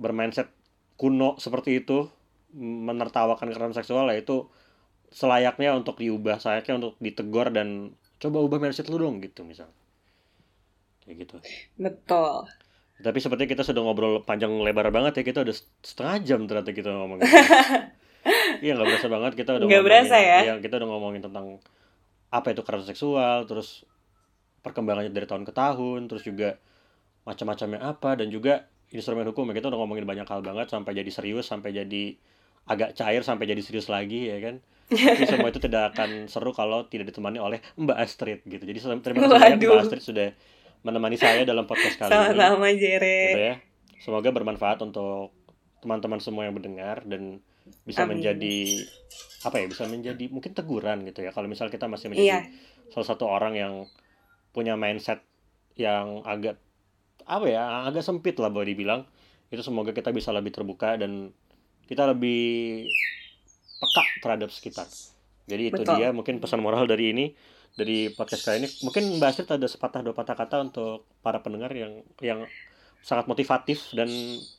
bermindset 0.00 0.48
kuno 1.00 1.36
seperti 1.40 1.80
itu 1.84 2.08
menertawakan 2.56 3.48
kekerasan 3.52 3.76
seksual 3.78 4.10
ya 4.12 4.18
itu 4.20 4.48
selayaknya 5.10 5.74
untuk 5.76 5.96
diubah 6.02 6.38
selayaknya 6.42 6.74
untuk 6.82 6.94
ditegur 7.02 7.48
dan 7.54 7.94
coba 8.22 8.38
ubah 8.44 8.58
mindset 8.62 8.88
lu 8.92 8.98
dong 9.00 9.18
gitu 9.24 9.42
misalnya 9.46 9.74
kayak 11.04 11.16
gitu. 11.26 11.36
Betul. 11.80 12.46
Tapi 13.00 13.18
sepertinya 13.18 13.48
kita 13.56 13.64
sudah 13.64 13.80
ngobrol 13.80 14.20
panjang 14.28 14.52
lebar 14.60 14.92
banget 14.92 15.20
ya 15.20 15.24
kita 15.24 15.40
udah 15.40 15.56
setengah 15.80 16.16
jam 16.20 16.40
ternyata 16.44 16.70
kita 16.76 16.90
ngomongin. 16.92 17.24
Iya 18.60 18.76
nggak 18.76 18.88
berasa 18.92 19.08
banget 19.08 19.32
kita 19.32 19.50
udah 19.56 19.64
Nggak 19.64 19.84
berasa 19.88 20.16
ya? 20.20 20.38
iya, 20.44 20.54
kita 20.60 20.76
udah 20.76 20.88
ngomongin 20.92 21.24
tentang 21.24 21.56
apa 22.30 22.54
itu 22.54 22.62
kekerasan 22.62 22.94
seksual 22.94 23.44
terus 23.50 23.82
perkembangannya 24.62 25.10
dari 25.10 25.26
tahun 25.26 25.42
ke 25.42 25.52
tahun 25.52 26.06
terus 26.06 26.22
juga 26.22 26.56
macam-macamnya 27.26 27.80
apa 27.82 28.16
dan 28.16 28.30
juga 28.30 28.70
instrumen 28.90 29.26
hukum. 29.30 29.50
Ya 29.50 29.62
kita 29.62 29.70
udah 29.70 29.78
ngomongin 29.82 30.06
banyak 30.06 30.26
hal 30.26 30.40
banget 30.42 30.70
sampai 30.70 30.94
jadi 30.94 31.10
serius 31.10 31.46
sampai 31.50 31.74
jadi 31.74 32.18
agak 32.68 32.94
cair 32.94 33.22
sampai 33.26 33.50
jadi 33.50 33.62
serius 33.62 33.90
lagi 33.90 34.30
ya 34.30 34.38
kan? 34.42 34.62
Tapi 34.90 35.26
semua 35.26 35.48
itu 35.54 35.62
tidak 35.62 35.94
akan 35.94 36.26
seru 36.26 36.50
kalau 36.50 36.86
tidak 36.90 37.14
ditemani 37.14 37.38
oleh 37.38 37.62
Mbak 37.78 37.98
Astrid 37.98 38.40
gitu. 38.42 38.62
Jadi 38.66 38.78
terima 39.02 39.26
kasih 39.26 39.38
banyak 39.38 39.58
Mbak. 39.62 39.82
Astrid 39.86 40.02
sudah 40.02 40.28
menemani 40.82 41.16
saya 41.20 41.46
dalam 41.46 41.68
podcast 41.68 41.96
kali 42.00 42.10
ini. 42.10 42.18
Sama-sama 42.34 42.66
gitu 42.74 42.82
Jere 42.82 43.18
ya. 43.38 43.54
Semoga 44.00 44.32
bermanfaat 44.32 44.82
untuk 44.82 45.36
teman-teman 45.80 46.18
semua 46.18 46.48
yang 46.48 46.56
mendengar 46.56 47.04
dan 47.06 47.40
bisa 47.84 48.04
Amin. 48.04 48.18
menjadi 48.18 48.56
apa 49.40 49.56
ya 49.56 49.66
bisa 49.66 49.84
menjadi 49.88 50.24
mungkin 50.28 50.52
teguran 50.52 51.04
gitu 51.08 51.24
ya 51.24 51.32
kalau 51.32 51.48
misal 51.48 51.72
kita 51.72 51.88
masih 51.88 52.12
menjadi 52.12 52.28
Iya. 52.28 52.40
salah 52.92 53.06
satu 53.08 53.24
orang 53.24 53.56
yang 53.56 53.72
punya 54.52 54.74
mindset 54.76 55.22
yang 55.78 56.20
agak 56.26 56.58
apa 57.24 57.46
ya 57.46 57.86
agak 57.86 58.02
sempit 58.02 58.36
lah 58.36 58.50
boleh 58.50 58.74
dibilang 58.74 59.06
itu 59.48 59.62
semoga 59.62 59.94
kita 59.94 60.10
bisa 60.10 60.34
lebih 60.34 60.52
terbuka 60.52 60.98
dan 60.98 61.30
kita 61.86 62.06
lebih 62.10 62.84
peka 63.80 64.02
terhadap 64.22 64.50
sekitar 64.52 64.86
jadi 65.46 65.72
itu 65.72 65.82
Betul. 65.82 65.96
dia 65.98 66.08
mungkin 66.12 66.38
pesan 66.38 66.60
moral 66.60 66.84
dari 66.84 67.14
ini 67.14 67.32
dari 67.74 68.10
podcast 68.12 68.50
kali 68.50 68.66
ini 68.66 68.68
mungkin 68.82 69.02
Mbak 69.18 69.28
Astrid 69.30 69.50
ada 69.50 69.66
sepatah 69.70 70.02
dua 70.02 70.14
patah 70.14 70.34
kata 70.34 70.58
untuk 70.60 71.06
para 71.22 71.38
pendengar 71.40 71.70
yang 71.72 72.02
yang 72.20 72.44
sangat 73.00 73.24
motivatif 73.30 73.88
dan 73.94 74.10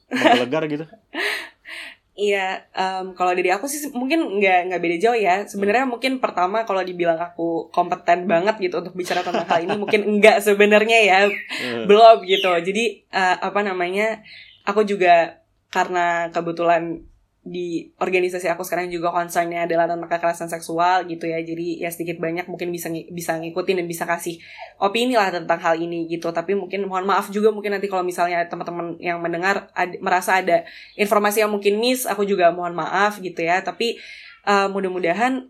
menggelegar 0.09 0.65
gitu 0.71 0.85
Iya, 2.11 2.67
em, 2.75 3.15
kalau 3.15 3.31
dari 3.31 3.47
aku 3.55 3.71
sih 3.71 3.87
mungkin 3.95 4.35
nggak 4.37 4.67
nggak 4.67 4.81
beda 4.83 4.97
jauh 4.99 5.15
ya. 5.15 5.47
Sebenarnya 5.47 5.87
mungkin 5.87 6.19
pertama 6.19 6.67
kalau 6.67 6.83
dibilang 6.83 7.15
aku 7.15 7.71
kompeten 7.71 8.27
banget 8.27 8.59
gitu 8.59 8.83
untuk 8.83 8.91
bicara 8.99 9.23
tentang 9.23 9.47
hal 9.47 9.63
ini, 9.63 9.79
mungkin 9.79 10.01
enggak 10.03 10.43
sebenarnya 10.43 10.99
ya, 11.07 11.17
Eh, 11.31 11.87
belum 11.87 12.27
gitu. 12.27 12.51
Jadi 12.51 13.07
eh, 13.07 13.35
apa 13.39 13.63
namanya, 13.63 14.19
aku 14.67 14.83
juga 14.83 15.39
karena 15.71 16.27
kebetulan 16.35 17.07
di 17.41 17.89
organisasi 17.97 18.53
aku 18.53 18.61
sekarang 18.61 18.93
juga 18.93 19.09
concernnya 19.09 19.65
adalah 19.65 19.89
tentang 19.89 20.05
kekerasan 20.05 20.45
seksual 20.45 21.09
gitu 21.09 21.25
ya. 21.25 21.41
Jadi 21.41 21.81
ya 21.81 21.89
sedikit 21.89 22.21
banyak 22.21 22.45
mungkin 22.45 22.69
bisa 22.69 22.93
bisa 23.09 23.41
ngikutin 23.41 23.81
dan 23.81 23.87
bisa 23.89 24.05
kasih 24.05 24.37
opini 24.77 25.17
lah 25.17 25.33
tentang 25.33 25.57
hal 25.57 25.73
ini 25.81 26.05
gitu. 26.05 26.29
Tapi 26.29 26.53
mungkin 26.53 26.85
mohon 26.85 27.09
maaf 27.09 27.33
juga 27.33 27.49
mungkin 27.49 27.73
nanti 27.73 27.89
kalau 27.89 28.05
misalnya 28.05 28.45
teman-teman 28.45 28.93
yang 29.01 29.17
mendengar 29.17 29.73
ad- 29.73 29.97
merasa 30.05 30.37
ada 30.37 30.61
informasi 30.93 31.41
yang 31.41 31.49
mungkin 31.49 31.81
miss, 31.81 32.05
aku 32.05 32.29
juga 32.29 32.53
mohon 32.53 32.77
maaf 32.77 33.17
gitu 33.17 33.41
ya. 33.41 33.65
Tapi 33.65 33.97
eh, 34.45 34.67
mudah-mudahan 34.69 35.49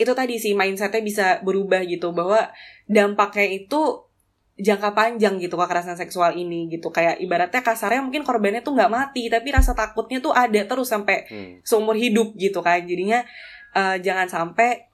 itu 0.00 0.12
tadi 0.16 0.40
sih 0.40 0.56
mindsetnya 0.56 1.04
bisa 1.04 1.26
berubah 1.44 1.84
gitu 1.84 2.16
bahwa 2.16 2.48
dampaknya 2.88 3.60
itu 3.60 4.08
jangka 4.60 4.92
panjang 4.92 5.40
gitu 5.40 5.56
kekerasan 5.56 5.96
seksual 5.96 6.36
ini 6.36 6.68
gitu. 6.68 6.92
Kayak 6.92 7.18
ibaratnya 7.18 7.64
kasarnya 7.64 8.04
mungkin 8.04 8.22
korbannya 8.22 8.60
tuh 8.60 8.76
nggak 8.76 8.92
mati 8.92 9.26
tapi 9.32 9.48
rasa 9.50 9.72
takutnya 9.72 10.20
tuh 10.20 10.36
ada 10.36 10.60
terus 10.68 10.92
sampai 10.92 11.26
hmm. 11.26 11.64
seumur 11.64 11.96
hidup 11.96 12.36
gitu 12.36 12.60
kan. 12.60 12.84
Jadinya 12.84 13.24
eh, 13.74 13.96
jangan 14.04 14.28
sampai 14.28 14.86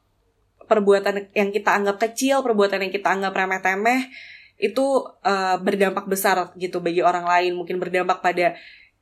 perbuatan 0.66 1.30
yang 1.34 1.54
kita 1.54 1.78
anggap 1.78 2.02
kecil 2.02 2.42
perbuatan 2.42 2.82
yang 2.82 2.92
kita 2.94 3.12
anggap 3.12 3.34
remeh-temeh 3.34 4.10
itu 4.56 4.86
eh, 5.26 5.56
berdampak 5.60 6.06
besar 6.08 6.54
gitu 6.56 6.78
bagi 6.80 7.02
orang 7.02 7.26
lain. 7.26 7.52
Mungkin 7.58 7.76
berdampak 7.82 8.22
pada 8.24 8.56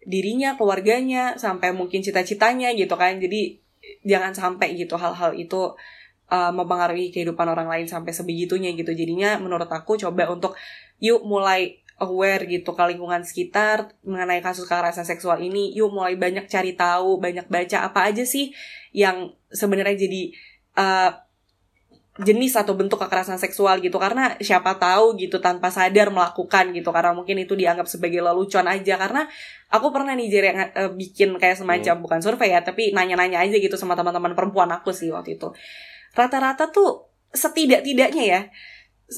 dirinya 0.04 0.56
keluarganya 0.56 1.36
sampai 1.40 1.72
mungkin 1.72 2.00
cita-citanya 2.02 2.72
gitu 2.74 2.96
kan. 2.96 3.20
Jadi 3.20 3.60
jangan 4.04 4.32
sampai 4.32 4.76
gitu 4.76 4.96
hal-hal 4.96 5.36
itu 5.36 5.76
eh, 6.34 6.52
mempengaruhi 6.52 7.14
kehidupan 7.14 7.46
orang 7.46 7.70
lain 7.70 7.86
sampai 7.86 8.10
sebegitunya 8.10 8.74
gitu. 8.74 8.90
Jadinya 8.90 9.38
menurut 9.38 9.70
aku 9.70 9.94
coba 9.94 10.26
untuk 10.34 10.58
yuk 10.98 11.22
mulai 11.22 11.78
aware 12.02 12.42
gitu 12.50 12.74
ke 12.74 12.82
lingkungan 12.90 13.22
sekitar 13.22 13.94
mengenai 14.02 14.42
kasus 14.42 14.66
kekerasan 14.66 15.06
seksual 15.06 15.38
ini. 15.38 15.70
Yuk 15.78 15.94
mulai 15.94 16.18
banyak 16.18 16.50
cari 16.50 16.74
tahu 16.74 17.22
banyak 17.22 17.46
baca 17.46 17.86
apa 17.86 18.10
aja 18.10 18.26
sih 18.26 18.50
yang 18.90 19.30
sebenarnya 19.54 19.94
jadi 19.94 20.22
eh, 20.74 21.10
jenis 22.14 22.54
atau 22.54 22.78
bentuk 22.78 22.98
kekerasan 22.98 23.38
seksual 23.38 23.78
gitu. 23.78 23.98
Karena 24.02 24.34
siapa 24.42 24.74
tahu 24.78 25.14
gitu 25.18 25.38
tanpa 25.38 25.70
sadar 25.70 26.10
melakukan 26.10 26.74
gitu. 26.74 26.90
Karena 26.90 27.14
mungkin 27.14 27.38
itu 27.42 27.54
dianggap 27.54 27.86
sebagai 27.86 28.22
lelucon 28.22 28.66
aja. 28.66 28.98
Karena 28.98 29.26
aku 29.74 29.90
pernah 29.90 30.14
nih 30.14 30.28
Jerry 30.30 30.50
eh, 30.54 30.90
bikin 30.94 31.34
kayak 31.38 31.58
semacam 31.58 31.94
bukan 31.98 32.20
survei 32.22 32.54
ya 32.54 32.62
tapi 32.62 32.94
nanya-nanya 32.94 33.42
aja 33.42 33.58
gitu 33.58 33.74
sama 33.74 33.98
teman-teman 33.98 34.38
perempuan 34.38 34.70
aku 34.70 34.94
sih 34.94 35.10
waktu 35.10 35.34
itu 35.34 35.50
rata-rata 36.14 36.70
tuh 36.70 37.10
setidak-tidaknya 37.34 38.24
ya 38.24 38.40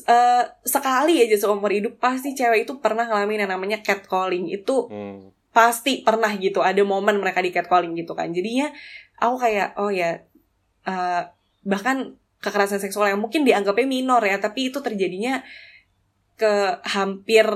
eh, 0.08 0.44
sekali 0.66 1.22
aja 1.22 1.36
seumur 1.38 1.70
hidup 1.70 2.00
pasti 2.02 2.34
cewek 2.34 2.66
itu 2.66 2.80
pernah 2.82 3.06
ngalamin 3.06 3.46
yang 3.46 3.52
namanya 3.52 3.78
catcalling 3.84 4.50
itu 4.50 4.88
Hmm. 4.90 5.30
pasti 5.54 6.04
pernah 6.04 6.28
gitu 6.36 6.60
ada 6.60 6.82
momen 6.84 7.16
mereka 7.16 7.40
di 7.40 7.48
catcalling 7.48 7.96
gitu 7.96 8.12
kan 8.12 8.28
jadinya 8.28 8.68
aku 9.16 9.36
kayak 9.40 9.76
oh 9.80 9.88
ya 9.88 10.20
eh, 10.84 11.22
bahkan 11.64 12.16
kekerasan 12.40 12.78
seksual 12.78 13.08
yang 13.08 13.20
mungkin 13.20 13.42
dianggapnya 13.48 13.88
minor 13.88 14.20
ya 14.20 14.36
tapi 14.36 14.68
itu 14.68 14.78
terjadinya 14.84 15.40
ke 16.36 16.84
hampir 16.84 17.48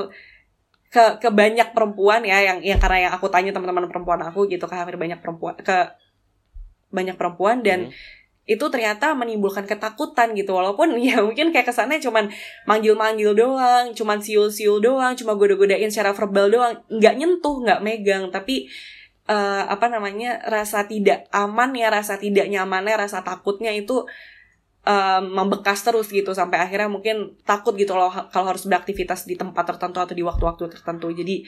ke 0.90 1.20
ke 1.22 1.28
banyak 1.30 1.70
perempuan 1.76 2.24
ya 2.26 2.40
yang 2.42 2.58
yang 2.64 2.80
karena 2.82 3.06
yang 3.06 3.12
aku 3.14 3.30
tanya 3.30 3.54
teman-teman 3.54 3.86
perempuan 3.86 4.18
aku 4.24 4.48
gitu 4.50 4.64
ke 4.66 4.74
hampir 4.74 4.96
banyak 4.98 5.20
perempuan 5.22 5.54
ke 5.60 5.94
banyak 6.90 7.14
perempuan 7.14 7.62
dan 7.62 7.92
Hmm. 7.92 7.94
Itu 8.50 8.66
ternyata 8.66 9.14
menimbulkan 9.14 9.62
ketakutan 9.62 10.34
gitu. 10.34 10.58
Walaupun 10.58 10.98
ya 11.06 11.22
mungkin 11.22 11.54
kayak 11.54 11.70
kesannya 11.70 12.02
cuman 12.02 12.26
manggil-manggil 12.66 13.38
doang 13.38 13.94
cuman 13.94 14.18
siul-siul 14.18 14.82
doang 14.82 15.14
cuma 15.14 15.38
goda-godain 15.38 15.86
secara 15.86 16.10
verbal 16.10 16.50
doang. 16.50 16.74
Nggak 16.90 17.14
nyentuh 17.14 17.56
nggak 17.62 17.80
megang. 17.86 18.24
Tapi 18.34 18.66
eh, 19.30 19.64
apa 19.70 19.86
namanya 19.86 20.42
rasa 20.50 20.82
tidak 20.90 21.30
aman 21.30 21.70
ya 21.78 21.94
rasa 21.94 22.18
tidak 22.18 22.50
nyamannya 22.50 23.06
rasa 23.06 23.22
takutnya 23.22 23.70
itu 23.70 24.02
eh, 24.82 25.22
membekas 25.22 25.86
terus 25.86 26.10
gitu. 26.10 26.34
Sampai 26.34 26.58
akhirnya 26.58 26.90
mungkin 26.90 27.38
takut 27.46 27.78
gitu 27.78 27.94
loh 27.94 28.10
kalau 28.34 28.50
harus 28.50 28.66
beraktivitas 28.66 29.30
di 29.30 29.38
tempat 29.38 29.62
tertentu 29.62 30.02
atau 30.02 30.14
di 30.18 30.26
waktu-waktu 30.26 30.74
tertentu. 30.74 31.06
Jadi 31.14 31.46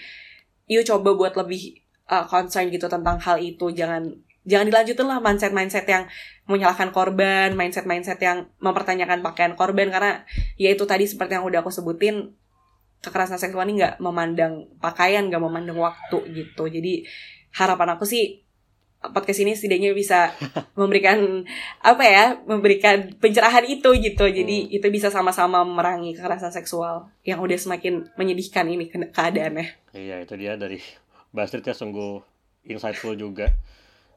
yuk 0.70 0.86
coba 0.86 1.18
buat 1.18 1.34
lebih 1.34 1.82
eh, 2.06 2.24
concern 2.30 2.70
gitu 2.70 2.86
tentang 2.86 3.18
hal 3.18 3.42
itu. 3.42 3.74
Jangan 3.74 4.31
jangan 4.42 4.66
dilanjutin 4.66 5.06
lah 5.06 5.18
mindset 5.18 5.50
mindset 5.50 5.86
yang 5.86 6.04
menyalahkan 6.44 6.90
korban 6.90 7.52
mindset 7.52 7.84
mindset 7.84 8.18
yang 8.18 8.50
mempertanyakan 8.58 9.20
pakaian 9.20 9.54
korban 9.54 9.88
karena 9.88 10.26
ya 10.56 10.68
itu 10.68 10.82
tadi 10.82 11.06
seperti 11.06 11.34
yang 11.34 11.44
udah 11.44 11.60
aku 11.60 11.70
sebutin 11.70 12.34
kekerasan 12.98 13.36
seksual 13.36 13.62
ini 13.64 13.78
nggak 13.78 13.94
memandang 13.98 14.66
pakaian 14.78 15.22
nggak 15.24 15.38
memandang 15.38 15.74
waktu 15.76 16.18
gitu 16.28 16.66
jadi 16.66 17.02
harapan 17.52 17.94
aku 17.94 18.02
sih 18.02 18.42
podcast 19.04 19.42
ini 19.42 19.52
setidaknya 19.52 19.90
bisa 19.92 20.30
memberikan 20.78 21.42
apa 21.80 22.02
ya 22.02 22.24
memberikan 22.40 23.10
pencerahan 23.16 23.62
itu 23.64 23.90
gitu 23.92 24.24
jadi 24.24 24.56
Hmm. 24.62 24.70
itu 24.72 24.86
bisa 24.88 25.06
sama-sama 25.06 25.62
memerangi 25.62 26.14
kekerasan 26.14 26.50
seksual 26.50 27.10
yang 27.22 27.38
udah 27.38 27.54
semakin 27.56 28.06
menyedihkan 28.14 28.66
ini 28.66 28.86
ke- 28.86 29.10
keadaannya 29.10 29.82
Iya 29.90 30.22
itu 30.22 30.34
dia 30.34 30.54
dari 30.54 30.78
Mbak 31.30 31.42
Astrid 31.42 31.64
ya 31.64 31.74
sungguh 31.74 32.22
insightful 32.64 33.12
juga. 33.14 33.50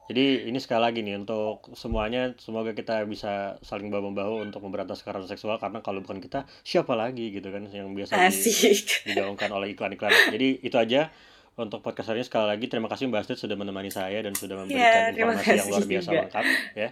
Jadi 0.06 0.46
ini 0.46 0.58
sekali 0.58 0.80
lagi 0.80 1.00
nih 1.00 1.18
untuk 1.18 1.66
semuanya 1.72 2.30
semoga 2.36 2.70
kita 2.70 3.02
bisa 3.04 3.58
saling 3.60 3.88
bahu 3.88 4.10
membahu 4.10 4.38
untuk 4.40 4.62
memberantas 4.62 5.02
kekerasan 5.02 5.26
seksual 5.26 5.56
karena 5.56 5.80
kalau 5.80 5.98
bukan 5.98 6.18
kita 6.18 6.46
siapa 6.62 6.94
lagi 6.94 7.30
gitu 7.30 7.50
kan 7.50 7.66
yang 7.66 7.90
biasa 7.90 8.14
di- 8.14 8.22
asik 8.24 9.02
digaungkan 9.04 9.50
oleh 9.50 9.72
iklan-iklan. 9.72 10.14
Jadi 10.30 10.62
itu 10.62 10.76
aja 10.76 11.10
untuk 11.54 11.80
podcast 11.80 12.10
hari 12.10 12.20
ini 12.20 12.26
sekali 12.26 12.46
lagi 12.46 12.66
terima 12.66 12.86
kasih 12.86 13.06
Mbak 13.06 13.20
Astrid 13.20 13.40
sudah 13.40 13.56
menemani 13.56 13.88
saya 13.88 14.20
dan 14.20 14.30
sudah 14.32 14.54
memberikan 14.56 14.78
Ya, 14.78 15.10
informasi 15.10 15.50
yang 15.52 15.68
luar 15.68 15.84
biasa 15.84 16.08
juga. 16.08 16.20
lengkap 16.22 16.44
ya. 16.74 16.88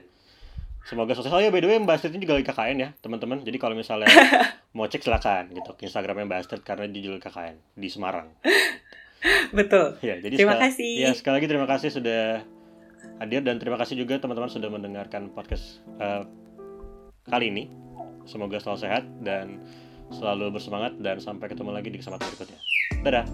Semoga 0.85 1.13
sukses. 1.13 1.31
Oh 1.31 1.39
ya 1.39 1.49
by 1.49 1.61
the 1.61 1.69
way 1.69 1.79
Mbak 1.79 1.95
Astrid 1.95 2.13
ini 2.13 2.23
juga 2.23 2.35
lagi 2.35 2.47
KKN 2.47 2.77
ya 2.77 2.89
teman-teman. 2.99 3.41
Jadi 3.41 3.57
kalau 3.57 3.73
misalnya 3.73 4.11
mau 4.77 4.85
cek 4.85 5.01
silakan 5.01 5.55
gitu 5.55 5.71
Instagramnya 5.79 6.27
Bastard 6.27 6.61
karena 6.61 6.85
di 6.85 6.99
Jul 6.99 7.17
KKN 7.17 7.57
di 7.73 7.87
Semarang. 7.87 8.27
Betul. 9.51 9.97
Ya, 10.01 10.19
jadi 10.19 10.35
Terima 10.35 10.57
sekal- 10.57 10.65
kasih. 10.67 10.93
Ya, 10.99 11.11
sekali 11.13 11.35
lagi 11.39 11.47
terima 11.47 11.65
kasih 11.65 11.89
sudah 11.89 12.43
hadir 13.23 13.41
dan 13.45 13.63
terima 13.63 13.79
kasih 13.79 14.01
juga 14.01 14.19
teman-teman 14.19 14.51
sudah 14.51 14.71
mendengarkan 14.71 15.31
podcast 15.31 15.83
eh, 16.01 16.23
kali 17.29 17.51
ini. 17.51 17.65
Semoga 18.25 18.57
selalu 18.57 18.79
sehat 18.81 19.05
dan 19.21 19.61
selalu 20.09 20.57
bersemangat 20.57 20.97
dan 21.01 21.21
sampai 21.21 21.53
ketemu 21.53 21.71
lagi 21.77 21.89
di 21.93 22.01
kesempatan 22.01 22.25
berikutnya. 22.33 22.61
Dadah. 23.05 23.27